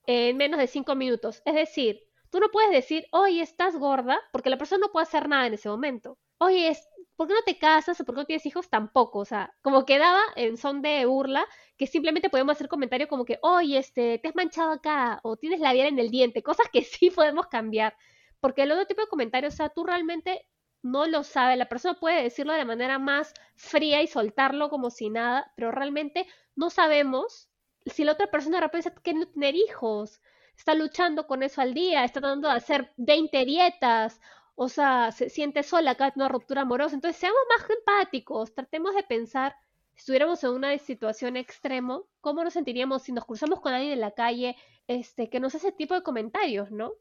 en 0.07 0.37
menos 0.38 0.59
de 0.59 0.66
cinco 0.66 0.94
minutos. 0.94 1.42
Es 1.44 1.55
decir, 1.55 2.07
Tú 2.30 2.40
no 2.40 2.48
puedes 2.50 2.70
decir, 2.70 3.06
oye, 3.12 3.40
estás 3.42 3.76
gorda, 3.76 4.20
porque 4.32 4.50
la 4.50 4.58
persona 4.58 4.80
no 4.80 4.92
puede 4.92 5.04
hacer 5.04 5.28
nada 5.28 5.46
en 5.46 5.54
ese 5.54 5.68
momento. 5.68 6.18
Oye, 6.38 6.76
¿por 7.16 7.26
qué 7.28 7.34
no 7.34 7.42
te 7.42 7.58
casas 7.58 8.00
o 8.00 8.04
por 8.04 8.14
qué 8.14 8.20
no 8.20 8.26
tienes 8.26 8.46
hijos? 8.46 8.68
Tampoco, 8.68 9.20
o 9.20 9.24
sea, 9.24 9.54
como 9.62 9.84
quedaba 9.86 10.20
en 10.36 10.56
son 10.56 10.82
de 10.82 11.06
burla, 11.06 11.44
que 11.76 11.86
simplemente 11.86 12.30
podemos 12.30 12.52
hacer 12.52 12.68
comentarios 12.68 13.08
como 13.08 13.24
que, 13.24 13.38
oye, 13.42 13.78
este, 13.78 14.18
te 14.18 14.28
has 14.28 14.34
manchado 14.36 14.72
acá, 14.72 15.20
o 15.22 15.36
tienes 15.36 15.60
la 15.60 15.68
labial 15.68 15.88
en 15.88 15.98
el 15.98 16.10
diente, 16.10 16.42
cosas 16.42 16.66
que 16.72 16.82
sí 16.84 17.10
podemos 17.10 17.46
cambiar. 17.48 17.96
Porque 18.40 18.62
el 18.62 18.72
otro 18.72 18.86
tipo 18.86 19.00
de 19.00 19.08
comentarios, 19.08 19.54
o 19.54 19.56
sea, 19.56 19.68
tú 19.70 19.84
realmente 19.84 20.46
no 20.82 21.06
lo 21.06 21.24
sabes, 21.24 21.58
la 21.58 21.68
persona 21.68 21.98
puede 21.98 22.22
decirlo 22.22 22.52
de 22.52 22.64
manera 22.64 22.98
más 22.98 23.32
fría 23.56 24.02
y 24.02 24.06
soltarlo 24.06 24.70
como 24.70 24.90
si 24.90 25.10
nada, 25.10 25.52
pero 25.56 25.72
realmente 25.72 26.26
no 26.54 26.70
sabemos 26.70 27.48
si 27.86 28.04
la 28.04 28.12
otra 28.12 28.28
persona 28.28 28.58
de 28.58 28.64
repente 28.64 28.88
está 28.88 29.00
tener 29.32 29.54
hijos, 29.54 30.20
está 30.58 30.74
luchando 30.74 31.26
con 31.26 31.42
eso 31.42 31.60
al 31.60 31.72
día, 31.72 32.04
está 32.04 32.20
tratando 32.20 32.48
de 32.48 32.54
hacer 32.54 32.92
20 32.96 33.44
dietas, 33.44 34.20
o 34.56 34.68
sea, 34.68 35.12
se 35.12 35.30
siente 35.30 35.62
sola 35.62 35.92
acá 35.92 36.12
una 36.16 36.28
ruptura 36.28 36.62
amorosa. 36.62 36.96
Entonces, 36.96 37.18
seamos 37.18 37.40
más 37.48 37.70
empáticos, 37.70 38.52
tratemos 38.54 38.94
de 38.94 39.04
pensar, 39.04 39.54
si 39.94 40.00
estuviéramos 40.00 40.42
en 40.44 40.50
una 40.50 40.76
situación 40.78 41.36
extremo, 41.36 42.08
¿cómo 42.20 42.42
nos 42.42 42.54
sentiríamos 42.54 43.02
si 43.02 43.12
nos 43.12 43.24
cruzamos 43.24 43.60
con 43.60 43.72
alguien 43.72 43.92
en 43.92 44.00
la 44.00 44.10
calle 44.10 44.56
este, 44.88 45.30
que 45.30 45.38
nos 45.38 45.54
hace 45.54 45.68
ese 45.68 45.76
tipo 45.76 45.94
de 45.94 46.02
comentarios, 46.02 46.72
¿no? 46.72 46.92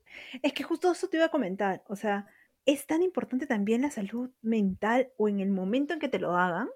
Es 0.43 0.53
que 0.53 0.63
justo 0.63 0.91
eso 0.91 1.07
te 1.07 1.17
iba 1.17 1.25
a 1.25 1.29
comentar, 1.29 1.83
o 1.87 1.95
sea, 1.95 2.27
es 2.65 2.85
tan 2.85 3.01
importante 3.01 3.47
también 3.47 3.81
la 3.81 3.91
salud 3.91 4.29
mental 4.41 5.09
o 5.17 5.29
en 5.29 5.39
el 5.39 5.49
momento 5.49 5.93
en 5.93 5.99
que 5.99 6.09
te 6.09 6.19
lo 6.19 6.37
hagan, 6.37 6.69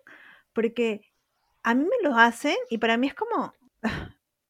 porque 0.53 1.11
a 1.63 1.75
mí 1.75 1.83
me 1.83 2.09
lo 2.09 2.15
hacen 2.15 2.55
y 2.69 2.79
para 2.79 2.97
mí 2.97 3.07
es 3.07 3.13
como, 3.13 3.53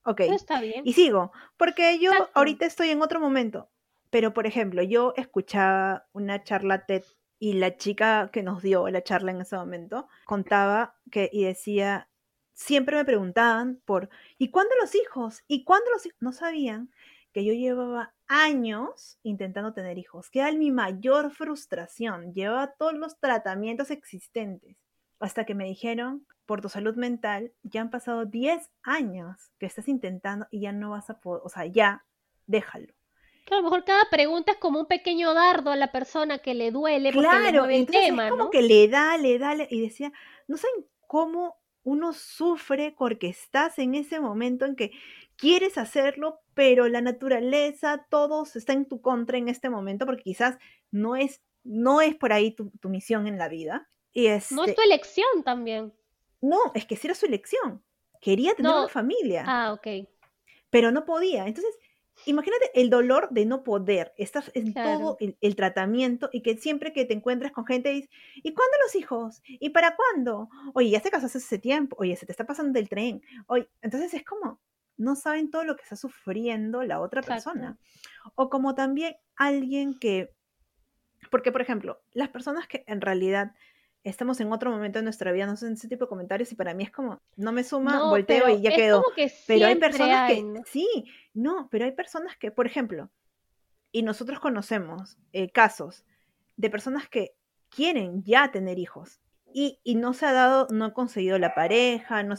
ok, 0.04 0.20
está 0.22 0.62
bien. 0.62 0.84
y 0.86 0.94
sigo, 0.94 1.32
porque 1.58 2.00
yo 2.00 2.12
ahorita 2.34 2.66
estoy 2.66 2.90
en 2.90 3.02
otro 3.02 3.20
momento, 3.20 3.70
pero 4.10 4.34
por 4.34 4.46
ejemplo, 4.46 4.84
yo 4.84 5.14
escuchaba 5.16 6.08
una 6.12 6.44
charla 6.44 6.86
TED 6.86 7.04
y 7.40 7.54
la 7.54 7.78
chica 7.78 8.30
que 8.32 8.44
nos 8.44 8.62
dio 8.62 8.88
la 8.90 9.04
charla 9.04 9.32
en 9.32 9.42
ese 9.42 9.56
momento 9.56 10.08
contaba 10.26 10.96
que 11.10 11.30
y 11.32 11.44
decía, 11.44 12.10
siempre 12.54 12.96
me 12.96 13.06
preguntaban 13.06 13.82
por, 13.86 14.10
¿y 14.38 14.52
cuándo 14.52 14.76
los 14.80 14.94
hijos? 14.96 15.44
¿Y 15.48 15.64
cuándo 15.64 15.90
los 15.92 16.06
hijos? 16.06 16.22
No 16.22 16.34
sabían 16.34 16.92
que 17.34 17.46
yo 17.46 17.54
llevaba 17.54 18.14
años 18.28 19.18
intentando 19.24 19.74
tener 19.74 19.98
hijos, 19.98 20.30
que 20.30 20.40
era 20.40 20.52
mi 20.52 20.72
mayor 20.72 21.32
frustración. 21.32 22.34
Llevaba 22.34 22.74
todos 22.74 22.94
los 22.94 23.20
tratamientos 23.20 23.90
existentes 23.90 24.78
hasta 25.20 25.46
que 25.46 25.56
me 25.56 25.66
dijeron, 25.66 26.26
por 26.52 26.60
tu 26.60 26.68
salud 26.68 26.96
mental, 26.98 27.54
ya 27.64 27.80
han 27.80 27.90
pasado 27.90 28.26
10 28.26 28.70
años 28.84 29.38
que 29.58 29.66
estás 29.66 29.88
intentando 29.88 30.48
y 30.52 30.60
ya 30.60 30.74
no 30.74 30.90
vas 30.90 31.10
a 31.10 31.22
poder, 31.22 31.42
o 31.46 31.48
sea, 31.48 31.66
ya, 31.66 32.04
déjalo. 32.46 32.94
a 33.50 33.56
lo 33.56 33.64
mejor 33.64 33.86
cada 33.86 34.04
pregunta 34.12 34.52
es 34.52 34.58
como 34.58 34.82
un 34.82 34.86
pequeño 34.86 35.34
dardo 35.34 35.72
a 35.72 35.78
la 35.78 35.94
persona 35.94 36.40
que 36.40 36.54
le 36.54 36.72
duele 36.72 37.14
porque 37.14 37.30
claro, 37.30 37.68
le 37.68 37.78
el 37.78 37.86
tema, 37.86 38.26
es 38.26 38.32
como 38.32 38.50
que 38.50 38.64
le 38.64 38.90
da, 38.90 39.18
le 39.18 39.40
da, 39.40 39.56
y 39.70 39.80
decía, 39.80 40.12
no 40.50 40.58
saben 40.58 40.86
cómo 41.08 41.56
uno 41.84 42.12
sufre 42.12 42.94
porque 42.98 43.30
estás 43.30 43.80
en 43.80 43.96
ese 43.96 44.20
momento 44.20 44.66
en 44.66 44.76
que 44.76 44.92
quieres 45.38 45.78
hacerlo, 45.78 46.42
pero 46.54 46.90
la 46.90 47.00
naturaleza, 47.00 48.06
todo 48.10 48.44
está 48.44 48.74
en 48.74 48.90
tu 48.90 49.00
contra 49.00 49.38
en 49.38 49.48
este 49.48 49.70
momento, 49.70 50.06
porque 50.06 50.24
quizás 50.24 50.58
no 50.92 51.16
es, 51.16 51.42
no 51.64 52.02
es 52.02 52.14
por 52.16 52.34
ahí 52.34 52.52
tu, 52.52 52.74
misión 52.90 53.26
en 53.26 53.38
la 53.38 53.48
vida. 53.48 53.88
Y 54.12 54.28
no 54.28 54.36
es 54.36 54.50
tu 54.50 54.64
este 54.66 54.84
elección 54.84 55.44
también. 55.46 55.94
No, 56.42 56.58
es 56.74 56.86
que 56.86 56.96
sí 56.96 57.08
era 57.08 57.16
su 57.16 57.26
elección. 57.26 57.84
Quería 58.20 58.54
tener 58.54 58.72
una 58.72 58.88
familia. 58.88 59.44
Ah, 59.48 59.74
ok. 59.74 60.08
Pero 60.70 60.92
no 60.92 61.06
podía. 61.06 61.48
Entonces, 61.48 61.78
imagínate 62.26 62.72
el 62.76 62.90
dolor 62.90 63.30
de 63.32 63.46
no 63.46 63.64
poder. 63.64 64.14
Estás 64.18 64.52
en 64.54 64.74
todo 64.74 65.18
el, 65.20 65.56
tratamiento 65.56 66.30
y 66.32 66.42
que 66.42 66.58
siempre 66.58 66.94
que 66.94 67.06
te 67.06 67.14
encuentras 67.14 67.52
con 67.52 67.66
gente 67.66 67.90
dices, 67.90 68.10
¿y 68.36 68.54
cuándo 68.54 68.78
los 68.84 68.96
hijos? 68.96 69.42
¿Y 69.46 69.70
para 69.70 69.96
cuándo? 69.96 70.50
Oye, 70.74 70.90
ya 70.90 71.00
te 71.00 71.10
casaste 71.10 71.40
hace 71.40 71.60
tiempo. 71.60 71.96
Oye, 72.00 72.16
se 72.16 72.26
te 72.26 72.32
está 72.32 72.46
pasando 72.46 72.80
el 72.80 72.90
tren. 72.90 73.22
Oye, 73.48 73.70
entonces 73.82 74.14
es 74.14 74.24
como, 74.24 74.60
no 74.98 75.16
saben 75.16 75.50
todo 75.50 75.64
lo 75.64 75.76
que 75.76 75.84
está 75.84 75.96
sufriendo 75.96 76.84
la 76.84 77.02
otra 77.02 77.22
persona. 77.22 77.78
O 78.36 78.50
como 78.50 78.76
también 78.76 79.16
alguien 79.36 79.98
que, 79.98 80.34
porque 81.30 81.52
por 81.52 81.62
ejemplo, 81.62 82.02
las 82.12 82.30
personas 82.30 82.68
que 82.68 82.84
en 82.88 83.02
realidad 83.02 83.54
estamos 84.04 84.40
en 84.40 84.52
otro 84.52 84.72
momento 84.72 85.00
de 85.00 85.04
nuestra 85.04 85.32
vida, 85.32 85.46
no 85.46 85.54
hacen 85.54 85.74
ese 85.74 85.88
tipo 85.88 86.06
de 86.06 86.10
comentarios 86.10 86.52
y 86.52 86.56
para 86.56 86.74
mí 86.74 86.84
es 86.84 86.92
como, 86.92 87.22
no 87.36 87.52
me 87.52 87.64
suma, 87.64 88.10
volteo 88.10 88.50
y 88.50 88.62
ya 88.62 88.76
quedó. 88.76 89.04
pero 89.48 89.68
hay 89.68 89.76
personas 89.76 90.32
que, 90.32 90.62
sí, 90.66 91.06
no, 91.34 91.68
pero 91.70 91.86
hay 91.86 91.92
personas 91.92 92.36
que, 92.38 92.52
por 92.52 92.66
ejemplo, 92.66 93.10
y 93.92 94.04
nosotros 94.04 94.40
conocemos 94.40 95.18
eh, 95.34 95.50
casos 95.52 96.06
de 96.58 96.70
personas 96.70 97.10
que 97.10 97.36
quieren 97.70 98.24
ya 98.24 98.52
tener 98.52 98.80
hijos 98.80 99.20
y, 99.54 99.80
y, 99.84 99.96
no 99.96 100.14
se 100.14 100.26
ha 100.26 100.32
dado, 100.32 100.68
no 100.72 100.86
ha 100.86 100.94
conseguido 100.94 101.38
la 101.38 101.54
pareja, 101.54 102.24
no, 102.24 102.36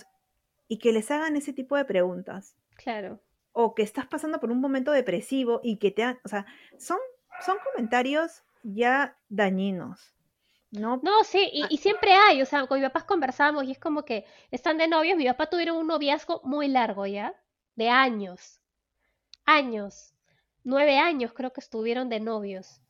y 0.67 0.79
que 0.79 0.93
les 0.93 1.11
hagan 1.11 1.37
ese 1.37 1.53
tipo 1.53 1.77
de 1.77 1.85
preguntas. 1.85 2.57
Claro. 2.77 3.21
O 3.53 3.75
que 3.75 3.83
estás 3.83 4.07
pasando 4.07 4.41
por 4.41 4.51
un 4.51 4.61
momento 4.61 4.91
depresivo 4.91 5.61
y 5.63 5.77
que 5.77 5.91
te 5.91 6.03
han, 6.03 6.19
o 6.25 6.29
sea, 6.29 6.47
son, 6.79 6.99
son 7.45 7.59
comentarios 7.73 8.43
ya 8.63 9.19
dañinos. 9.29 10.15
No, 10.73 10.99
no 11.03 11.23
sí, 11.25 11.51
y, 11.53 11.63
ah. 11.63 11.67
y, 11.71 11.77
siempre 11.77 12.13
hay, 12.15 12.43
o 12.43 12.47
sea, 12.47 12.67
con 12.67 12.81
mi 12.81 12.87
papás 12.87 13.05
conversamos 13.05 13.65
y 13.65 13.73
es 13.73 13.79
como 13.79 14.05
que 14.05 14.25
están 14.51 14.79
de 14.79 14.89
novios, 14.89 15.17
mi 15.17 15.27
papá 15.27 15.47
tuvieron 15.49 15.77
un 15.77 15.87
noviazgo 15.87 16.41
muy 16.45 16.67
largo 16.69 17.07
ya, 17.07 17.35
de 17.77 17.91
años, 17.91 18.61
años, 19.45 20.15
nueve 20.65 20.99
años 20.99 21.33
creo 21.35 21.53
que 21.53 21.61
estuvieron 21.61 22.09
de 22.09 22.21
novios. 22.21 22.81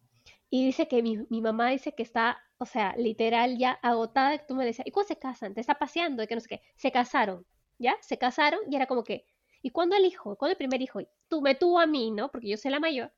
Y 0.51 0.67
dice 0.67 0.89
que 0.89 1.03
mi, 1.03 1.19
mi 1.31 1.41
mamá 1.43 1.71
dice 1.71 1.95
que 1.95 2.03
está, 2.03 2.39
o 2.59 2.67
sea, 2.67 2.95
literal 2.97 3.59
ya 3.59 3.73
agotada, 3.83 4.39
que 4.39 4.47
tú 4.47 4.55
me 4.55 4.65
decías, 4.65 4.87
¿y 4.87 4.91
cuándo 4.93 5.09
se 5.09 5.19
casan? 5.19 5.55
Te 5.55 5.61
está 5.61 5.75
paseando, 5.77 6.23
y 6.23 6.27
que 6.27 6.35
no 6.35 6.41
sé 6.41 6.49
qué, 6.49 6.63
se 6.77 6.93
casaron. 6.93 7.47
¿ya? 7.83 7.97
Se 8.01 8.17
casaron 8.19 8.61
y 8.71 8.77
era 8.77 8.87
como 8.87 9.05
que, 9.05 9.27
¿y 9.61 9.71
cuándo 9.71 9.97
el 9.97 10.05
hijo? 10.07 10.37
¿Cuándo 10.37 10.53
el 10.53 10.57
primer 10.57 10.81
hijo? 10.81 11.01
Tú 11.29 11.43
me 11.43 11.55
tuvo 11.55 11.81
a 11.81 11.87
mí, 11.87 12.11
¿no? 12.11 12.31
Porque 12.31 12.49
yo 12.49 12.57
soy 12.57 12.71
la 12.71 12.81
mayor. 12.81 13.13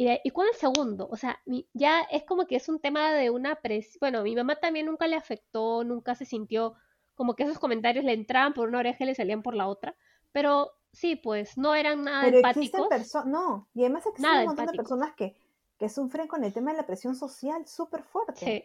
Y, 0.00 0.08
¿y 0.24 0.30
cuándo 0.30 0.50
el 0.54 0.58
segundo? 0.58 1.08
O 1.10 1.16
sea, 1.16 1.42
ya 1.74 2.00
es 2.10 2.24
como 2.24 2.46
que 2.46 2.56
es 2.56 2.70
un 2.70 2.80
tema 2.80 3.12
de 3.12 3.28
una 3.28 3.56
presión. 3.56 3.98
Bueno, 4.00 4.22
mi 4.22 4.34
mamá 4.34 4.56
también 4.56 4.86
nunca 4.86 5.06
le 5.06 5.14
afectó, 5.14 5.84
nunca 5.84 6.14
se 6.14 6.24
sintió 6.24 6.72
como 7.14 7.36
que 7.36 7.42
esos 7.42 7.58
comentarios 7.58 8.02
le 8.06 8.14
entraban 8.14 8.54
por 8.54 8.68
una 8.68 8.78
oreja 8.78 9.04
y 9.04 9.08
le 9.08 9.14
salían 9.14 9.42
por 9.42 9.54
la 9.54 9.68
otra. 9.68 9.94
Pero 10.32 10.72
sí, 10.90 11.16
pues 11.16 11.58
no 11.58 11.74
eran 11.74 12.04
nada 12.04 12.22
Pero 12.24 12.38
empáticos. 12.38 12.88
no, 13.26 13.68
y 13.74 13.82
además 13.82 14.06
existen 14.06 14.38
un 14.38 14.46
montón 14.46 14.66
de 14.68 14.72
personas 14.72 15.14
que, 15.14 15.36
que 15.78 15.90
sufren 15.90 16.28
con 16.28 16.44
el 16.44 16.54
tema 16.54 16.70
de 16.70 16.78
la 16.78 16.86
presión 16.86 17.14
social 17.14 17.66
súper 17.66 18.02
fuerte. 18.02 18.40
Sí. 18.42 18.64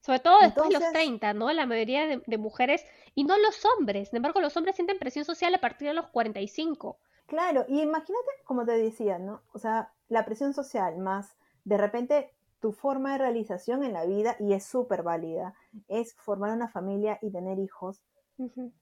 Sobre 0.00 0.20
todo 0.20 0.40
después 0.40 0.70
de 0.70 0.80
los 0.80 0.92
30, 0.92 1.34
¿no? 1.34 1.52
La 1.52 1.66
mayoría 1.66 2.06
de, 2.06 2.38
mujeres, 2.38 2.86
y 3.14 3.24
no 3.24 3.36
los 3.36 3.62
hombres. 3.66 4.08
Sin 4.08 4.16
embargo, 4.16 4.40
los 4.40 4.56
hombres 4.56 4.76
sienten 4.76 4.98
presión 4.98 5.26
social 5.26 5.54
a 5.54 5.60
partir 5.60 5.88
de 5.88 5.94
los 5.94 6.06
45. 6.06 6.98
Claro, 7.26 7.66
y 7.68 7.82
imagínate, 7.82 8.30
como 8.44 8.64
te 8.64 8.72
decía, 8.72 9.18
¿no? 9.18 9.42
O 9.52 9.58
sea, 9.58 9.92
la 10.10 10.26
presión 10.26 10.52
social 10.52 10.98
más 10.98 11.34
de 11.64 11.78
repente 11.78 12.34
tu 12.60 12.72
forma 12.72 13.12
de 13.12 13.18
realización 13.18 13.82
en 13.82 13.94
la 13.94 14.04
vida, 14.04 14.36
y 14.38 14.52
es 14.52 14.64
súper 14.64 15.02
válida, 15.02 15.54
es 15.88 16.14
formar 16.14 16.52
una 16.52 16.68
familia 16.68 17.18
y 17.22 17.30
tener 17.30 17.58
hijos. 17.58 18.02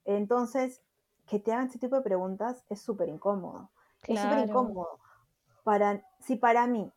Entonces, 0.04 0.82
que 1.26 1.38
te 1.38 1.52
hagan 1.52 1.68
ese 1.68 1.78
tipo 1.78 1.96
de 1.96 2.02
preguntas 2.02 2.64
es 2.68 2.80
súper 2.80 3.08
incómodo. 3.08 3.70
Es 4.06 4.20
súper 4.20 4.48
incómodo. 4.48 4.98
Para, 5.62 6.02
si 6.20 6.36
para 6.36 6.66
mí 6.66 6.92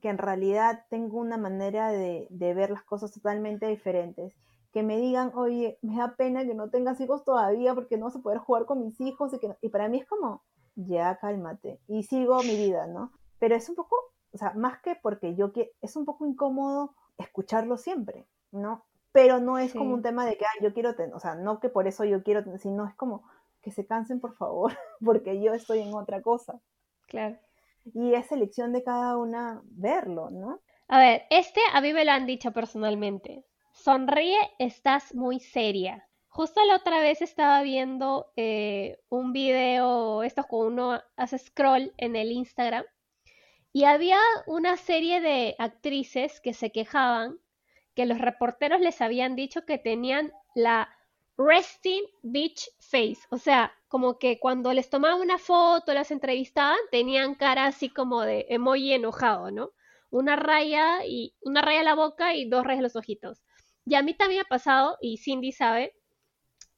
que 0.00 0.08
en 0.10 0.18
realidad 0.18 0.84
tengo 0.90 1.18
una 1.18 1.38
manera 1.38 1.90
de, 1.90 2.28
ver 2.30 2.70
las 2.70 2.82
cosas 2.82 3.12
totalmente 3.12 3.66
diferentes. 3.66 4.34
Que 4.72 4.82
me 4.82 4.98
digan, 4.98 5.32
oye, 5.34 5.78
me 5.80 5.96
da 5.96 6.16
pena 6.16 6.44
que 6.44 6.54
no 6.54 6.68
tengas 6.68 7.00
hijos 7.00 7.24
todavía 7.24 7.74
porque 7.74 7.96
no 7.96 8.06
vas 8.06 8.16
a 8.16 8.20
poder 8.20 8.38
jugar 8.38 8.66
con 8.66 8.84
mis 8.84 9.00
hijos. 9.00 9.32
Y, 9.32 9.38
que 9.38 9.56
y 9.62 9.70
para 9.70 9.88
mí 9.88 9.98
es 9.98 10.06
como, 10.06 10.42
ya 10.74 11.16
cálmate. 11.16 11.80
Y 11.88 12.02
sigo 12.02 12.42
mi 12.42 12.56
vida, 12.56 12.86
¿no? 12.86 13.10
Pero 13.38 13.54
es 13.54 13.68
un 13.68 13.74
poco, 13.74 13.96
o 14.32 14.38
sea, 14.38 14.52
más 14.54 14.80
que 14.80 14.96
porque 14.96 15.34
yo 15.34 15.52
que 15.52 15.72
es 15.80 15.96
un 15.96 16.04
poco 16.04 16.26
incómodo 16.26 16.94
escucharlo 17.18 17.76
siempre, 17.76 18.26
¿no? 18.50 18.84
Pero 19.12 19.40
no 19.40 19.58
es 19.58 19.72
como 19.72 19.94
un 19.94 20.02
tema 20.02 20.26
de 20.26 20.36
que, 20.36 20.44
yo 20.60 20.74
quiero 20.74 20.94
tener, 20.94 21.14
o 21.14 21.20
sea, 21.20 21.34
no 21.34 21.60
que 21.60 21.68
por 21.68 21.86
eso 21.86 22.04
yo 22.04 22.22
quiero 22.22 22.44
tener, 22.44 22.58
sino 22.58 22.86
es 22.86 22.94
como 22.94 23.24
que 23.62 23.70
se 23.70 23.86
cansen, 23.86 24.20
por 24.20 24.34
favor, 24.34 24.72
porque 25.04 25.40
yo 25.40 25.54
estoy 25.54 25.80
en 25.80 25.94
otra 25.94 26.22
cosa. 26.22 26.60
Claro 27.06 27.38
y 27.94 28.14
es 28.14 28.30
elección 28.32 28.72
de 28.72 28.82
cada 28.82 29.16
una 29.16 29.62
verlo, 29.64 30.30
¿no? 30.30 30.60
A 30.88 30.98
ver, 30.98 31.22
este 31.30 31.60
a 31.72 31.80
mí 31.80 31.92
me 31.92 32.04
lo 32.04 32.12
han 32.12 32.26
dicho 32.26 32.52
personalmente. 32.52 33.44
Sonríe, 33.72 34.38
estás 34.58 35.14
muy 35.14 35.40
seria. 35.40 36.08
Justo 36.28 36.64
la 36.64 36.76
otra 36.76 37.00
vez 37.00 37.22
estaba 37.22 37.62
viendo 37.62 38.32
eh, 38.36 38.98
un 39.08 39.32
video, 39.32 40.22
esto 40.22 40.44
con 40.44 40.72
uno 40.72 41.00
hace 41.16 41.38
scroll 41.38 41.92
en 41.96 42.14
el 42.14 42.30
Instagram, 42.30 42.84
y 43.76 43.84
había 43.84 44.18
una 44.46 44.78
serie 44.78 45.20
de 45.20 45.54
actrices 45.58 46.40
que 46.40 46.54
se 46.54 46.72
quejaban 46.72 47.38
que 47.94 48.06
los 48.06 48.18
reporteros 48.18 48.80
les 48.80 49.02
habían 49.02 49.36
dicho 49.36 49.66
que 49.66 49.76
tenían 49.76 50.32
la 50.54 50.88
resting 51.36 52.02
beach 52.22 52.70
face, 52.80 53.18
o 53.28 53.36
sea, 53.36 53.74
como 53.88 54.18
que 54.18 54.40
cuando 54.40 54.72
les 54.72 54.88
tomaban 54.88 55.20
una 55.20 55.36
foto, 55.36 55.92
las 55.92 56.10
entrevistaban, 56.10 56.78
tenían 56.90 57.34
cara 57.34 57.66
así 57.66 57.90
como 57.90 58.22
de 58.22 58.46
emoji 58.48 58.94
enojado, 58.94 59.50
¿no? 59.50 59.72
Una 60.08 60.36
raya 60.36 61.04
y 61.04 61.34
una 61.42 61.60
raya 61.60 61.80
en 61.80 61.84
la 61.84 61.94
boca 61.94 62.34
y 62.34 62.48
dos 62.48 62.64
rayas 62.64 62.78
en 62.78 62.84
los 62.84 62.96
ojitos. 62.96 63.42
Y 63.84 63.94
a 63.94 64.02
mí 64.02 64.14
también 64.14 64.40
ha 64.40 64.48
pasado, 64.48 64.96
y 65.02 65.18
Cindy 65.18 65.52
sabe, 65.52 65.92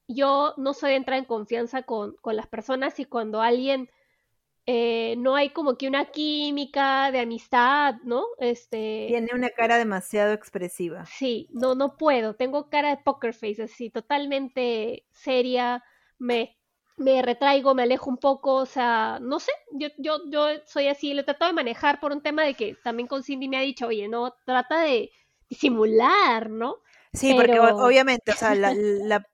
yo 0.09 0.53
no 0.57 0.75
soy 0.75 0.91
de 0.91 0.97
entrar 0.97 1.21
en 1.21 1.27
confianza 1.27 1.85
con, 1.85 2.17
con 2.17 2.35
las 2.35 2.49
personas 2.49 2.99
y 2.99 3.05
cuando 3.05 3.41
alguien 3.41 3.89
eh, 4.71 5.15
no 5.17 5.35
hay 5.35 5.49
como 5.49 5.79
que 5.79 5.89
una 5.89 6.11
química 6.11 7.11
de 7.11 7.21
amistad, 7.21 7.95
¿no? 8.05 8.27
Este... 8.39 9.07
Tiene 9.09 9.29
una 9.33 9.49
cara 9.49 9.79
demasiado 9.79 10.35
expresiva. 10.35 11.07
Sí, 11.07 11.49
no, 11.53 11.75
no 11.75 11.97
puedo. 11.97 12.35
Tengo 12.35 12.69
cara 12.69 12.91
de 12.91 12.99
poker 12.99 13.33
face, 13.33 13.63
así, 13.63 13.89
totalmente 13.89 15.07
seria. 15.11 15.83
Me, 16.19 16.59
me 16.99 17.23
retraigo, 17.23 17.75
me 17.75 17.85
alejo 17.85 18.11
un 18.11 18.19
poco, 18.19 18.57
o 18.57 18.67
sea, 18.67 19.19
no 19.23 19.41
sé, 19.41 19.53
yo, 19.73 19.89
yo, 19.97 20.19
yo 20.29 20.47
soy 20.67 20.89
así, 20.89 21.15
lo 21.15 21.25
trato 21.25 21.47
de 21.47 21.55
manejar 21.55 21.99
por 21.99 22.13
un 22.13 22.21
tema 22.21 22.43
de 22.43 22.53
que 22.53 22.77
también 22.85 23.07
con 23.07 23.23
Cindy 23.23 23.49
me 23.49 23.57
ha 23.57 23.63
dicho, 23.63 23.87
oye, 23.87 24.07
no, 24.07 24.35
trata 24.45 24.81
de 24.83 25.11
disimular, 25.49 26.51
¿no? 26.51 26.77
Sí, 27.15 27.33
porque 27.33 27.59
obviamente, 27.59 28.33
o 28.33 28.35
sea, 28.35 28.55
la, 28.55 28.75
la, 28.77 29.27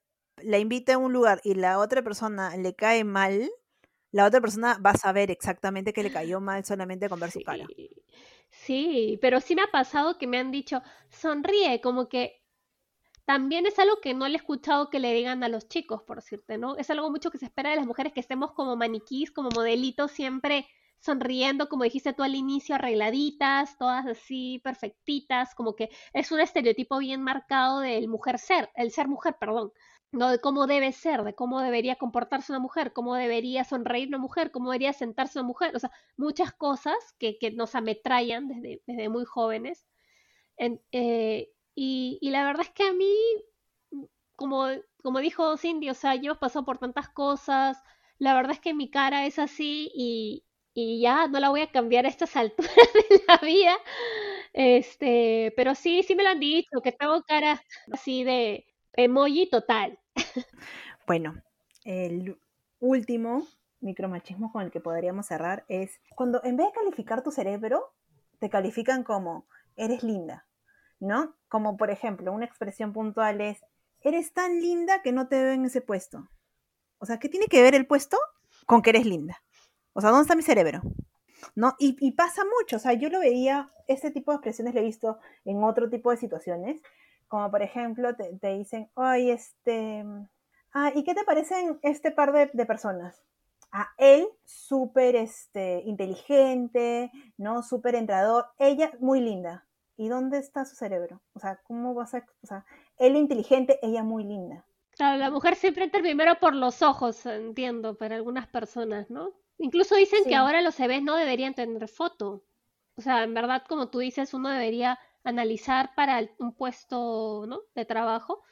la 0.45 0.59
invita 0.59 0.95
a 0.95 0.99
un 0.99 1.13
lugar 1.13 1.41
y 1.43 1.55
la 1.55 1.81
otra 1.81 2.03
persona 2.03 2.57
le 2.57 2.77
cae 2.77 3.03
mal, 3.03 3.51
la 4.15 4.27
otra 4.27 4.41
persona 4.41 4.79
va 4.79 4.91
a 4.91 4.97
saber 4.97 5.33
exactamente 5.33 5.93
que 5.93 6.05
le 6.05 6.13
cayó 6.13 6.41
mal 6.41 6.65
solamente 6.65 7.09
con 7.09 7.19
ver 7.19 7.33
su 7.33 7.43
cara. 7.43 7.67
Sí, 8.49 9.19
pero 9.21 9.41
sí 9.41 9.57
me 9.57 9.63
ha 9.63 9.71
pasado 9.73 10.19
que 10.19 10.29
me 10.29 10.39
han 10.39 10.53
dicho, 10.53 10.83
sonríe, 11.11 11.81
como 11.81 12.09
que 12.09 12.45
también 13.25 13.67
es 13.67 13.77
algo 13.81 14.01
que 14.01 14.15
no 14.15 14.29
le 14.29 14.35
he 14.35 14.37
escuchado 14.37 14.89
que 14.89 15.01
le 15.01 15.13
digan 15.13 15.43
a 15.43 15.49
los 15.49 15.67
chicos, 15.67 16.03
por 16.03 16.19
decirte, 16.19 16.59
¿no? 16.59 16.77
Es 16.77 16.91
algo 16.91 17.11
mucho 17.11 17.33
que 17.33 17.39
se 17.39 17.47
espera 17.47 17.71
de 17.71 17.77
las 17.77 17.87
mujeres 17.87 18.13
que 18.13 18.21
estemos 18.21 18.53
como 18.53 18.77
maniquís, 18.77 19.33
como 19.33 19.49
modelitos, 19.51 20.13
siempre 20.13 20.69
sonriendo, 21.01 21.69
como 21.69 21.83
dijiste 21.83 22.13
tú 22.13 22.23
al 22.23 22.37
inicio, 22.37 22.77
arregladitas, 22.77 23.77
todas 23.79 24.07
así, 24.07 24.61
perfectitas, 24.63 25.57
como 25.57 25.75
que 25.75 25.91
es 26.13 26.31
un 26.31 26.39
estereotipo 26.41 26.99
bien 26.99 27.21
marcado 27.21 27.81
del 27.81 28.07
mujer 28.07 28.39
ser, 28.39 28.71
el 28.77 28.93
ser 28.93 29.09
mujer, 29.09 29.37
perdón. 29.41 29.73
¿No? 30.15 30.31
de 30.31 30.41
cómo 30.41 30.67
debe 30.67 30.93
ser, 30.93 31.23
de 31.25 31.35
cómo 31.35 31.61
debería 31.61 31.97
comportarse 31.97 32.53
una 32.53 32.61
mujer, 32.61 32.93
cómo 32.93 33.15
debería 33.15 33.65
sonreír 33.65 34.09
una 34.09 34.19
mujer, 34.19 34.51
cómo 34.51 34.71
debería 34.71 34.93
sentarse 34.93 35.39
una 35.39 35.49
mujer, 35.49 35.75
o 35.77 35.79
sea, 35.79 35.91
muchas 36.17 36.53
cosas 36.53 36.95
que, 37.19 37.39
que 37.39 37.51
nos 37.51 37.75
ametrallan 37.75 38.49
desde, 38.49 38.83
desde 38.87 39.09
muy 39.09 39.25
jóvenes. 39.25 39.87
Eh, 40.93 41.51
y, 41.75 42.19
y, 42.21 42.31
la 42.31 42.45
verdad 42.45 42.63
es 42.67 42.71
que 42.71 42.85
a 42.85 42.93
mí, 42.93 43.13
como, 44.37 44.69
como 45.03 45.19
dijo 45.21 45.57
Cindy, 45.57 45.91
o 45.91 45.95
sea, 45.95 46.15
yo 46.17 46.33
he 46.33 46.37
pasado 46.37 46.65
por 46.65 46.79
tantas 46.79 47.09
cosas, 47.11 47.79
la 48.19 48.35
verdad 48.35 48.53
es 48.53 48.61
que 48.61 48.75
mi 48.75 48.91
cara 48.91 49.27
es 49.27 49.39
así 49.39 49.91
y, 49.95 50.45
y 50.75 51.01
ya 51.01 51.29
no 51.29 51.41
la 51.41 51.51
voy 51.51 51.63
a 51.63 51.71
cambiar 51.71 52.07
a 52.07 52.09
estas 52.09 52.37
alturas 52.37 52.75
de 53.11 53.23
la 53.29 53.39
vida. 53.39 53.77
Este, 54.53 55.53
pero 55.57 55.75
sí, 55.75 56.03
sí 56.05 56.15
me 56.15 56.23
lo 56.23 56.31
han 56.31 56.41
dicho, 56.41 56.81
que 56.83 56.93
tengo 56.93 57.23
cara 57.25 57.63
así 57.93 58.25
de 58.25 58.67
emoji 58.95 59.49
total. 59.51 59.99
Bueno, 61.07 61.35
el 61.85 62.39
último 62.81 63.47
micromachismo 63.81 64.51
con 64.51 64.63
el 64.63 64.71
que 64.71 64.81
podríamos 64.81 65.27
cerrar 65.27 65.65
es 65.69 66.01
cuando 66.15 66.43
en 66.45 66.57
vez 66.57 66.69
de 66.69 66.73
calificar 66.73 67.23
tu 67.23 67.31
cerebro, 67.31 67.93
te 68.39 68.49
califican 68.49 69.05
como 69.05 69.47
eres 69.77 70.03
linda, 70.03 70.47
¿no? 71.01 71.37
Como 71.49 71.77
por 71.77 71.91
ejemplo, 71.91 72.33
una 72.33 72.47
expresión 72.47 72.93
puntual 72.93 73.41
es 73.41 73.63
eres 74.01 74.33
tan 74.33 74.61
linda 74.61 75.03
que 75.03 75.13
no 75.13 75.29
te 75.29 75.43
veo 75.43 75.53
en 75.53 75.65
ese 75.65 75.81
puesto. 75.81 76.29
O 76.99 77.07
sea, 77.07 77.19
¿qué 77.19 77.29
tiene 77.29 77.47
que 77.47 77.63
ver 77.63 77.75
el 77.75 77.87
puesto 77.87 78.19
con 78.67 78.83
que 78.83 78.91
eres 78.91 79.07
linda? 79.07 79.43
O 79.93 80.01
sea, 80.01 80.11
¿dónde 80.11 80.23
está 80.23 80.37
mi 80.37 80.43
cerebro? 80.43 80.83
¿No? 81.55 81.75
Y, 81.79 82.13
pasa 82.13 82.43
mucho, 82.45 82.77
o 82.77 82.79
sea, 82.79 82.95
yo 82.95 83.11
lo 83.11 83.21
veía, 83.21 83.71
este 83.87 84.11
tipo 84.11 84.31
de 84.31 84.37
expresiones 84.37 84.75
lo 84.75 84.81
he 84.81 84.85
visto 84.85 85.19
en 85.45 85.63
otro 85.63 85.91
tipo 85.91 86.11
de 86.11 86.17
situaciones, 86.17 86.81
como 87.35 87.51
por 87.51 87.63
ejemplo, 87.63 88.15
te, 88.15 88.55
dicen, 88.55 88.89
ay, 88.95 89.33
este, 89.33 90.05
ah, 90.73 90.93
¿y 90.95 91.03
qué 91.03 91.15
te 91.15 91.25
parecen 91.25 91.81
este 91.83 92.13
par 92.13 92.33
de, 92.33 92.65
personas? 92.65 93.25
A 93.73 93.89
él, 93.99 94.29
súper 94.45 95.17
este, 95.17 95.83
inteligente, 95.85 97.11
¿no? 97.37 97.65
Súper 97.65 97.97
entrador. 97.97 98.47
Ella, 98.57 98.93
muy 99.01 99.21
linda. 99.21 99.67
¿Y 99.97 100.07
dónde 100.07 100.39
está 100.39 100.65
su 100.65 100.77
cerebro? 100.77 101.23
O 101.33 101.41
sea, 101.41 101.61
¿cómo 101.65 101.93
vas 101.93 102.15
a...? 102.15 102.25
O 102.45 102.47
sea, 102.47 102.65
él 102.99 103.17
inteligente, 103.17 103.81
ella 103.83 104.05
muy 104.05 104.23
linda. 104.23 104.65
Claro, 104.93 105.19
la 105.19 105.33
mujer 105.33 105.57
siempre 105.57 105.83
entra 105.83 106.03
primero 106.03 106.39
por 106.39 106.55
los 106.55 106.83
ojos, 106.83 107.27
entiendo, 107.27 107.99
para 107.99 108.15
algunas 108.15 108.47
personas, 108.47 109.11
¿no? 109.11 109.33
Incluso 109.59 109.97
dicen 109.97 110.23
que 110.25 110.37
ahora 110.37 110.63
los 110.63 110.77
CVs 110.77 111.03
no 111.03 111.17
deberían 111.17 111.55
tener 111.55 111.89
foto. 111.89 112.45
O 112.97 113.03
sea, 113.03 113.25
en 113.25 113.35
verdad, 113.35 113.65
como 113.69 113.89
tú 113.89 113.99
dices, 113.99 114.35
uno 114.35 114.51
debería 114.51 115.01
analizar 115.25 115.95
para 115.95 116.23
un 116.39 116.55
puesto 116.55 117.45
¿no? 117.49 117.63
de 117.75 117.85
trabajo 117.85 118.43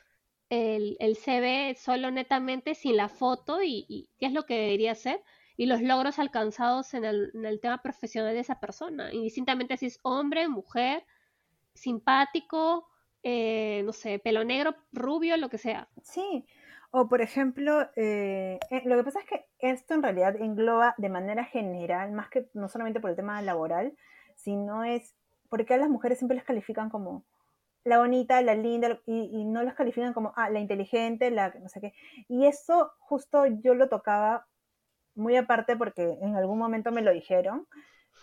el, 0.49 0.97
el, 1.01 1.17
CV 1.17 1.75
solo 1.77 2.11
netamente 2.11 2.75
sin 2.75 2.97
la 2.97 3.09
foto 3.09 3.63
y, 3.63 4.09
qué 4.19 4.27
es 4.27 4.33
lo 4.33 4.45
que 4.45 4.59
debería 4.59 4.95
ser 4.95 5.23
y 5.57 5.67
los 5.67 5.81
logros 5.81 6.19
alcanzados 6.19 6.93
en 6.95 7.05
el, 7.05 7.31
en 7.35 7.47
el 7.47 7.61
tema 7.61 7.81
profesional 7.83 8.35
de 8.35 8.41
esa 8.41 8.61
persona, 8.61 9.13
indistintamente 9.13 9.77
si 9.77 9.87
es 9.87 9.99
hombre, 10.03 10.49
mujer, 10.49 11.05
simpático, 11.75 12.89
eh, 13.23 13.83
no 13.85 13.93
sé, 13.93 14.19
pelo 14.19 14.45
negro, 14.45 14.75
rubio, 14.93 15.37
lo 15.37 15.49
que 15.49 15.59
sea. 15.59 15.89
Sí, 16.03 16.45
o 16.91 17.09
por 17.09 17.23
ejemplo, 17.23 17.89
eh, 17.97 18.59
eh, 18.71 18.83
lo 18.85 18.97
que 18.97 19.05
pasa 19.05 19.21
es 19.21 19.27
que 19.27 19.47
esto 19.59 19.95
en 19.95 20.03
realidad 20.03 20.37
engloba 20.37 20.95
de 20.99 21.09
manera 21.09 21.45
general, 21.45 22.13
más 22.13 22.29
que 22.29 22.51
no 22.53 22.69
solamente 22.69 23.01
por 23.01 23.11
el 23.11 23.17
tema 23.17 23.41
laboral, 23.41 23.97
sino 24.37 24.85
es 24.85 25.15
porque 25.53 25.75
a 25.75 25.77
las 25.77 25.91
mujeres 25.91 26.17
siempre 26.17 26.37
les 26.37 26.47
califican 26.47 26.89
como 26.89 27.27
la 27.85 27.99
bonita, 27.99 28.41
la 28.41 28.55
linda, 28.55 28.99
y, 29.05 29.45
no 29.45 29.63
las 29.63 29.75
califican 29.75 30.15
como, 30.15 30.33
ah, 30.35 30.49
la 30.49 30.61
inteligente, 30.61 31.31
la 31.31 31.51
no 31.61 31.69
sé 31.69 31.79
qué. 31.79 31.93
Y 32.27 32.47
eso 32.47 32.93
justo 33.01 33.45
yo 33.45 33.75
lo 33.75 33.91
tocaba 33.91 34.47
muy 35.15 35.37
aparte 35.37 35.77
porque 35.77 36.17
en 36.23 36.37
algún 36.37 36.59
momento 36.59 36.91
me 36.91 37.03
lo 37.03 37.13
dijeron, 37.13 37.69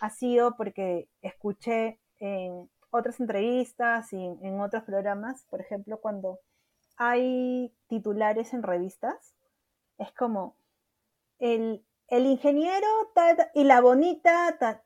ha 0.00 0.10
sido 0.10 0.56
porque 0.56 1.08
escuché 1.22 2.00
en 2.18 2.68
otras 2.90 3.20
entrevistas 3.20 4.12
y 4.12 4.24
en 4.24 4.60
otros 4.60 4.82
programas, 4.82 5.44
por 5.50 5.60
ejemplo, 5.60 6.00
cuando 6.00 6.40
hay 6.96 7.72
titulares 7.86 8.54
en 8.54 8.64
revistas, 8.64 9.36
es 9.98 10.10
como 10.14 10.56
el, 11.38 11.84
el 12.08 12.26
ingeniero 12.26 12.88
tal, 13.14 13.36
y 13.54 13.62
la 13.62 13.80
bonita 13.80 14.56
tal, 14.58 14.82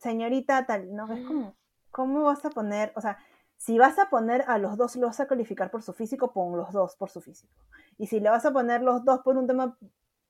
señorita 0.00 0.66
tal, 0.66 0.92
¿no? 0.92 1.04
Es 1.12 1.24
como, 1.24 1.54
¿cómo 1.94 2.24
vas 2.24 2.44
a 2.44 2.50
poner? 2.50 2.92
O 2.96 3.00
sea, 3.00 3.18
si 3.56 3.78
vas 3.78 3.98
a 4.00 4.10
poner 4.10 4.44
a 4.48 4.58
los 4.58 4.76
dos, 4.76 4.96
lo 4.96 5.06
vas 5.06 5.20
a 5.20 5.28
calificar 5.28 5.70
por 5.70 5.82
su 5.82 5.92
físico, 5.92 6.32
pon 6.32 6.56
los 6.56 6.72
dos 6.72 6.96
por 6.96 7.08
su 7.08 7.20
físico. 7.20 7.54
Y 7.96 8.08
si 8.08 8.18
le 8.18 8.30
vas 8.30 8.44
a 8.44 8.52
poner 8.52 8.82
los 8.82 9.04
dos 9.04 9.20
por 9.20 9.38
un 9.38 9.46
tema 9.46 9.78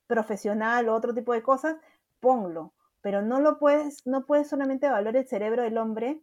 profesional 0.05 0.87
o 0.87 0.95
otro 0.95 1.13
tipo 1.13 1.33
de 1.33 1.41
cosas, 1.41 1.75
ponlo. 2.19 2.73
Pero 3.01 3.23
no 3.23 3.41
lo 3.41 3.57
puedes, 3.57 4.05
no 4.05 4.25
puedes 4.25 4.47
solamente 4.47 4.85
evaluar 4.85 5.17
el 5.17 5.27
cerebro 5.27 5.63
del 5.63 5.79
hombre 5.79 6.21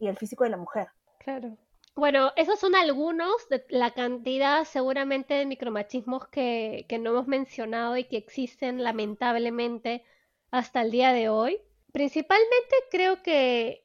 y 0.00 0.08
el 0.08 0.16
físico 0.16 0.42
de 0.42 0.50
la 0.50 0.56
mujer. 0.56 0.88
Claro. 1.20 1.56
Bueno, 1.94 2.32
esos 2.36 2.58
son 2.58 2.74
algunos 2.74 3.48
de 3.50 3.64
la 3.68 3.92
cantidad 3.92 4.64
seguramente 4.64 5.34
de 5.34 5.46
micromachismos 5.46 6.26
que, 6.26 6.86
que 6.88 6.98
no 6.98 7.10
hemos 7.10 7.28
mencionado 7.28 7.96
y 7.96 8.04
que 8.04 8.16
existen 8.16 8.82
lamentablemente 8.82 10.04
hasta 10.50 10.80
el 10.82 10.90
día 10.90 11.12
de 11.12 11.28
hoy. 11.28 11.60
Principalmente 11.92 12.74
creo 12.90 13.22
que 13.22 13.81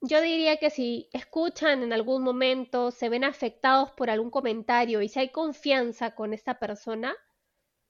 yo 0.00 0.20
diría 0.20 0.58
que 0.58 0.70
si 0.70 1.08
escuchan 1.12 1.82
en 1.82 1.92
algún 1.92 2.22
momento, 2.22 2.90
se 2.90 3.08
ven 3.08 3.24
afectados 3.24 3.90
por 3.92 4.10
algún 4.10 4.30
comentario 4.30 5.02
y 5.02 5.08
si 5.08 5.20
hay 5.20 5.30
confianza 5.30 6.14
con 6.14 6.32
esta 6.34 6.58
persona, 6.58 7.14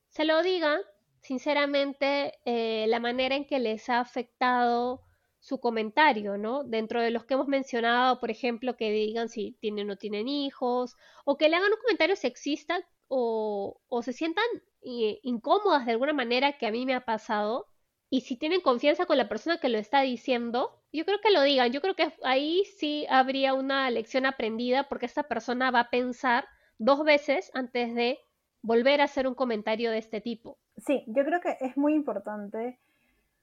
se 0.09 0.25
lo 0.25 0.43
digan 0.43 0.81
sinceramente 1.21 2.35
eh, 2.45 2.87
la 2.89 3.01
manera 3.01 3.35
en 3.37 3.47
que 3.47 3.59
les 3.59 3.89
ha 3.89 4.01
afectado 4.01 5.03
su 5.41 5.61
comentario, 5.61 6.39
¿no? 6.39 6.65
Dentro 6.65 7.01
de 7.01 7.11
los 7.11 7.25
que 7.25 7.35
hemos 7.35 7.49
mencionado, 7.49 8.21
por 8.21 8.31
ejemplo, 8.31 8.77
que 8.77 8.91
digan 8.91 9.29
si 9.29 9.53
tienen 9.61 9.87
o 9.87 9.91
no 9.91 9.97
tienen 9.97 10.29
hijos, 10.29 10.97
o 11.25 11.37
que 11.37 11.49
le 11.49 11.57
hagan 11.57 11.73
un 11.73 11.79
comentario 11.79 12.17
sexista 12.17 12.81
o, 13.09 13.81
o 13.89 14.03
se 14.03 14.13
sientan 14.13 14.45
eh, 14.83 15.21
incómodas 15.23 15.87
de 15.87 15.93
alguna 15.93 16.13
manera 16.13 16.59
que 16.59 16.67
a 16.67 16.73
mí 16.73 16.87
me 16.87 16.95
ha 16.95 17.05
pasado, 17.05 17.67
y 18.11 18.23
si 18.23 18.37
tienen 18.37 18.61
confianza 18.61 19.07
con 19.07 19.19
la 19.19 19.29
persona 19.29 19.59
que 19.59 19.69
lo 19.69 19.79
está 19.79 20.01
diciendo, 20.03 20.76
yo 20.93 21.05
creo 21.05 21.21
que 21.21 21.31
lo 21.31 21.43
digan. 21.43 21.73
Yo 21.73 21.81
creo 21.81 21.95
que 21.95 22.13
ahí 22.23 22.65
sí 22.79 23.07
habría 23.11 23.55
una 23.55 23.91
lección 23.91 24.27
aprendida 24.27 24.89
porque 24.89 25.07
esta 25.07 25.25
persona 25.25 25.71
va 25.71 25.81
a 25.81 25.91
pensar 25.91 26.47
dos 26.79 27.05
veces 27.05 27.51
antes 27.55 27.95
de 27.95 28.19
volver 28.63 29.01
a 29.01 29.05
hacer 29.05 29.27
un 29.27 29.35
comentario 29.35 29.91
de 29.91 29.99
este 29.99 30.21
tipo. 30.21 30.59
Sí, 30.77 31.05
yo 31.07 31.25
creo 31.25 31.41
que 31.41 31.57
es 31.61 31.77
muy 31.77 31.95
importante 31.95 32.79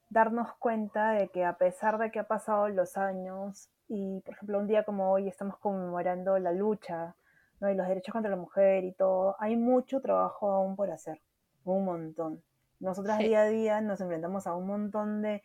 darnos 0.09 0.53
cuenta 0.59 1.11
de 1.11 1.29
que 1.29 1.43
a 1.43 1.57
pesar 1.57 1.97
de 1.97 2.11
que 2.11 2.19
ha 2.19 2.27
pasado 2.27 2.69
los 2.69 2.97
años 2.97 3.69
y, 3.87 4.21
por 4.21 4.35
ejemplo, 4.35 4.59
un 4.59 4.67
día 4.67 4.83
como 4.83 5.11
hoy 5.11 5.27
estamos 5.27 5.57
conmemorando 5.57 6.37
la 6.39 6.51
lucha 6.51 7.15
¿no? 7.59 7.71
y 7.71 7.75
los 7.75 7.87
derechos 7.87 8.13
contra 8.13 8.29
la 8.29 8.37
mujer 8.37 8.83
y 8.83 8.93
todo, 8.93 9.35
hay 9.39 9.55
mucho 9.55 10.01
trabajo 10.01 10.51
aún 10.51 10.75
por 10.75 10.91
hacer, 10.91 11.21
un 11.63 11.85
montón. 11.85 12.43
Nosotras 12.79 13.19
día 13.19 13.41
a 13.41 13.45
día 13.45 13.81
nos 13.81 14.01
enfrentamos 14.01 14.45
a 14.45 14.55
un 14.55 14.67
montón 14.67 15.21
de... 15.21 15.41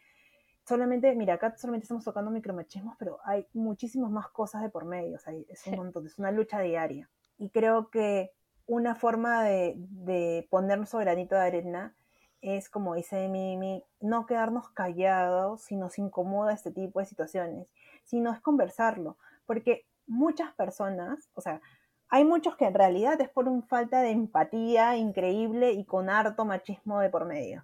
Solamente, 0.69 1.15
mira, 1.15 1.33
acá 1.35 1.57
solamente 1.57 1.85
estamos 1.85 2.05
tocando 2.05 2.31
micromachismos, 2.31 2.95
pero 2.99 3.21
hay 3.25 3.47
muchísimas 3.55 4.11
más 4.11 4.29
cosas 4.29 4.61
de 4.61 4.69
por 4.69 4.85
medio, 4.85 5.17
o 5.17 5.19
sea, 5.19 5.33
es 5.49 5.67
un 5.67 5.77
montón, 5.77 6.07
es 6.07 6.19
una 6.19 6.31
lucha 6.31 6.61
diaria. 6.61 7.09
y 7.39 7.49
creo 7.49 7.89
que 7.89 8.33
una 8.67 8.95
forma 8.95 9.45
de, 9.45 9.77
de 9.79 10.47
ponernos 10.51 10.91
sobre 10.91 11.07
granito 11.07 11.37
de 11.37 11.41
arena 11.41 11.95
es, 12.43 12.69
como 12.69 12.95
dice 12.95 13.29
Mimi, 13.29 13.83
no 14.01 14.27
quedarnos 14.27 14.69
callados 14.69 15.63
si 15.63 15.75
nos 15.75 15.99
incomoda 15.99 16.53
este 16.53 16.71
tipo 16.71 17.01
de 17.01 17.07
situaciones, 17.07 17.67
sino 18.05 18.31
es 18.31 18.41
conversarlo, 18.41 19.17
porque 19.47 19.87
muchas 20.07 20.53
personas, 20.53 21.31
o 21.33 21.41
sea, 21.41 21.63
hay 22.11 22.27
muchos 22.27 22.57
que 22.57 22.67
en 22.67 22.75
realidad 22.75 23.19
es 23.23 23.31
por 23.31 23.49
una 23.49 23.63
falta 23.63 24.03
de 24.03 24.11
empatía 24.11 24.99
increíble 24.99 25.73
y 25.73 25.87
con 25.87 26.11
harto 26.11 26.45
machismo 26.45 27.01
de 27.01 27.09
por 27.09 27.25
medio. 27.25 27.63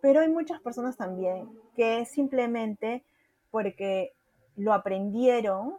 Pero 0.00 0.20
hay 0.20 0.28
muchas 0.28 0.60
personas 0.60 0.96
también 0.96 1.48
que 1.74 2.04
simplemente 2.06 3.04
porque 3.50 4.14
lo 4.56 4.72
aprendieron, 4.72 5.78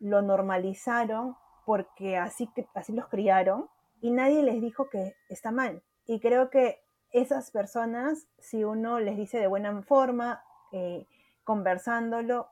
lo 0.00 0.22
normalizaron, 0.22 1.36
porque 1.64 2.16
así, 2.16 2.48
así 2.74 2.92
los 2.92 3.08
criaron 3.08 3.68
y 4.00 4.10
nadie 4.10 4.42
les 4.42 4.60
dijo 4.60 4.88
que 4.88 5.14
está 5.28 5.50
mal. 5.50 5.82
Y 6.06 6.20
creo 6.20 6.50
que 6.50 6.80
esas 7.10 7.50
personas, 7.50 8.26
si 8.38 8.64
uno 8.64 9.00
les 9.00 9.16
dice 9.16 9.38
de 9.38 9.46
buena 9.46 9.82
forma, 9.82 10.42
eh, 10.72 11.06
conversándolo, 11.44 12.48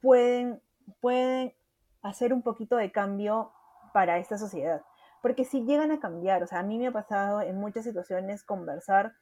pueden, 0.00 0.60
pueden 1.00 1.54
hacer 2.02 2.32
un 2.32 2.42
poquito 2.42 2.76
de 2.76 2.92
cambio 2.92 3.52
para 3.92 4.18
esta 4.18 4.38
sociedad. 4.38 4.82
Porque 5.22 5.44
si 5.44 5.64
llegan 5.64 5.90
a 5.90 6.00
cambiar, 6.00 6.42
o 6.42 6.46
sea, 6.46 6.60
a 6.60 6.62
mí 6.62 6.78
me 6.78 6.88
ha 6.88 6.92
pasado 6.92 7.40
en 7.40 7.58
muchas 7.58 7.84
situaciones 7.84 8.44
conversar 8.44 9.14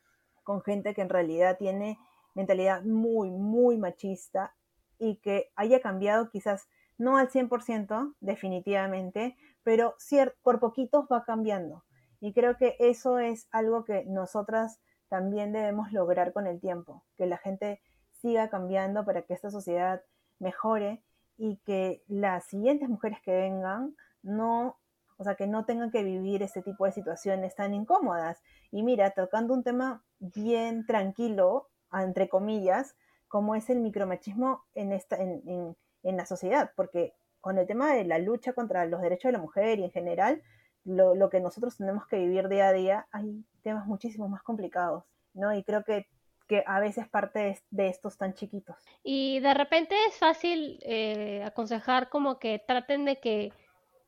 con 0.45 0.63
gente 0.63 0.95
que 0.95 1.03
en 1.03 1.09
realidad 1.09 1.59
tiene 1.59 1.99
mentalidad 2.35 2.83
muy, 2.83 3.31
muy 3.31 3.79
machista 3.79 4.55
y 4.99 5.17
que 5.17 5.51
haya 5.57 5.81
cambiado 5.81 6.31
quizás 6.31 6.69
no 6.97 7.17
al 7.17 7.29
100% 7.29 8.15
definitivamente, 8.21 9.37
pero 9.63 9.97
por 10.43 10.61
poquitos 10.61 11.07
va 11.11 11.25
cambiando. 11.25 11.85
Y 12.21 12.33
creo 12.33 12.57
que 12.57 12.77
eso 12.79 13.19
es 13.19 13.49
algo 13.51 13.85
que 13.85 14.05
nosotras 14.05 14.81
también 15.09 15.53
debemos 15.53 15.93
lograr 15.93 16.33
con 16.33 16.47
el 16.47 16.61
tiempo, 16.61 17.05
que 17.17 17.27
la 17.27 17.39
gente 17.39 17.81
siga 18.13 18.49
cambiando 18.49 19.05
para 19.05 19.23
que 19.23 19.35
esta 19.35 19.51
sociedad 19.51 20.03
mejore 20.39 21.03
y 21.37 21.59
que 21.59 22.03
las 22.07 22.47
siguientes 22.47 22.89
mujeres 22.89 23.21
que 23.23 23.33
vengan 23.33 23.97
no, 24.23 24.79
o 25.25 25.27
sea, 25.27 25.37
que 25.37 25.47
no 25.47 25.65
tengan 25.65 25.91
que 25.91 26.03
vivir 26.03 26.43
este 26.43 26.61
tipo 26.61 26.85
de 26.85 26.93
situaciones 26.93 27.55
tan 27.55 27.73
incómodas. 27.73 28.43
Y 28.71 28.83
mira, 28.83 29.13
tocando 29.13 29.55
un 29.55 29.63
tema 29.63 30.05
bien 30.19 30.85
tranquilo, 30.85 31.71
entre 31.93 32.29
comillas, 32.29 32.95
como 33.29 33.55
es 33.55 33.71
el 33.71 33.81
micromachismo 33.81 34.65
en, 34.75 34.93
esta, 34.93 35.17
en, 35.17 35.77
en 36.03 36.17
la 36.17 36.27
sociedad, 36.27 36.73
porque 36.77 37.15
con 37.41 37.59
el 37.59 37.67
tema 37.67 37.95
de 37.95 38.05
la 38.05 38.19
lucha 38.19 38.53
contra 38.53 38.85
los 38.85 39.01
derechos 39.01 39.31
de 39.31 39.33
la 39.33 39.39
mujer 39.39 39.79
y 39.79 39.85
en 39.85 39.91
general, 39.91 40.43
lo, 40.85 41.31
que 41.31 41.41
nosotros 41.41 41.77
tenemos 41.77 42.07
que 42.07 42.19
vivir 42.19 42.49
día 42.49 42.69
a 42.69 42.73
día, 42.73 43.07
hay 43.11 43.45
temas 43.63 43.87
muchísimo 43.87 44.29
más 44.29 44.43
complicados, 44.43 45.05
¿no? 45.33 45.55
Y 45.55 45.65
creo 45.65 45.83
que, 45.85 46.07
que 46.47 46.63
a 46.67 46.79
veces 46.79 47.09
parte 47.09 47.59
de, 47.71 47.89
estos 47.89 48.19
tan 48.19 48.35
chiquitos. 48.35 48.77
Y 49.03 49.41
de 49.41 49.55
repente 49.55 49.95
es 50.09 50.19
fácil 50.19 50.79
eh, 50.83 51.43
aconsejar 51.45 52.11
como 52.11 52.39
que 52.39 52.63
traten 52.67 53.07
de 53.07 53.19
que 53.19 53.53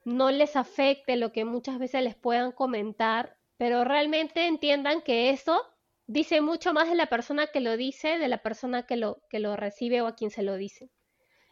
no 0.06 0.30
les 0.30 0.54
afecte 0.54 1.16
lo 1.16 1.32
que 1.32 1.44
muchas 1.44 1.80
veces 1.80 2.00
les 2.00 2.14
puedan 2.14 2.52
comentar, 2.52 3.36
pero 3.56 3.82
realmente 3.82 4.46
entiendan 4.46 5.02
que 5.02 5.30
eso 5.30 5.60
dice 6.06 6.40
mucho 6.40 6.72
más 6.72 6.88
de 6.88 6.94
la 6.94 7.06
persona 7.06 7.48
que 7.48 7.58
lo 7.58 7.76
dice, 7.76 8.16
de 8.18 8.28
la 8.28 8.40
persona 8.40 8.86
que 8.86 8.96
lo, 8.96 9.20
que 9.28 9.40
lo 9.40 9.56
recibe 9.56 10.02
o 10.02 10.06
a 10.06 10.14
quien 10.14 10.30
se 10.30 10.44
lo 10.44 10.54
dice. 10.54 10.90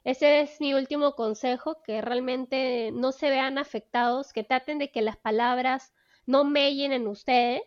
Ese 0.05 0.41
es 0.41 0.61
mi 0.61 0.73
último 0.73 1.17
consejo, 1.17 1.83
que 1.83 2.01
realmente 2.01 2.93
no 2.93 3.11
se 3.11 3.29
vean 3.29 3.59
afectados, 3.59 4.33
que 4.33 4.45
traten 4.45 4.79
de 4.79 4.93
que 4.93 5.03
las 5.03 5.17
palabras 5.17 5.93
no 6.25 6.45
mellen 6.45 6.93
en 6.93 7.09
ustedes, 7.09 7.63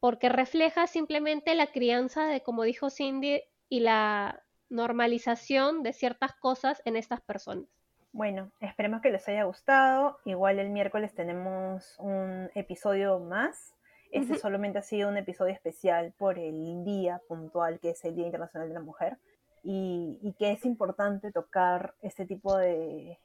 porque 0.00 0.28
refleja 0.28 0.88
simplemente 0.88 1.54
la 1.54 1.68
crianza 1.68 2.26
de, 2.26 2.42
como 2.42 2.64
dijo 2.64 2.90
Cindy, 2.90 3.40
y 3.68 3.78
la 3.78 4.42
normalización 4.68 5.84
de 5.84 5.92
ciertas 5.92 6.32
cosas 6.32 6.82
en 6.84 6.96
estas 6.96 7.20
personas. 7.20 7.81
Bueno, 8.12 8.52
esperemos 8.60 9.00
que 9.00 9.10
les 9.10 9.26
haya 9.28 9.44
gustado. 9.44 10.18
Igual 10.24 10.58
el 10.58 10.70
miércoles 10.70 11.14
tenemos 11.14 11.96
un 11.98 12.50
episodio 12.54 13.18
más. 13.18 13.74
Este 14.10 14.36
solamente 14.36 14.78
ha 14.78 14.82
sido 14.82 15.08
un 15.08 15.16
episodio 15.16 15.54
especial 15.54 16.12
por 16.18 16.38
el 16.38 16.84
día 16.84 17.22
puntual 17.26 17.80
que 17.80 17.90
es 17.90 18.04
el 18.04 18.14
Día 18.14 18.26
Internacional 18.26 18.68
de 18.68 18.74
la 18.74 18.80
Mujer 18.80 19.18
y, 19.62 20.34
que 20.38 20.52
es 20.52 20.66
importante 20.66 21.32
tocar 21.32 21.94
este 22.02 22.26
tipo 22.26 22.58
de, 22.58 23.18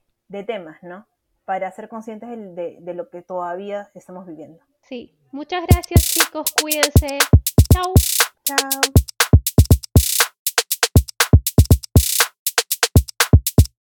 temas, 0.45 0.82
¿no? 0.84 1.06
Para 1.43 1.69
ser 1.71 1.89
conscientes 1.89 2.30
de, 2.30 2.78
de 2.80 2.93
lo 2.93 3.10
que 3.10 3.21
todavía 3.21 3.89
estamos 3.95 4.26
viviendo. 4.26 4.63
Sí, 4.84 5.17
muchas 5.32 5.65
gracias 5.67 6.13
chicos, 6.13 6.54
cuídense. 6.62 7.17
Chao. 7.73 7.93
Chao. 8.45 8.82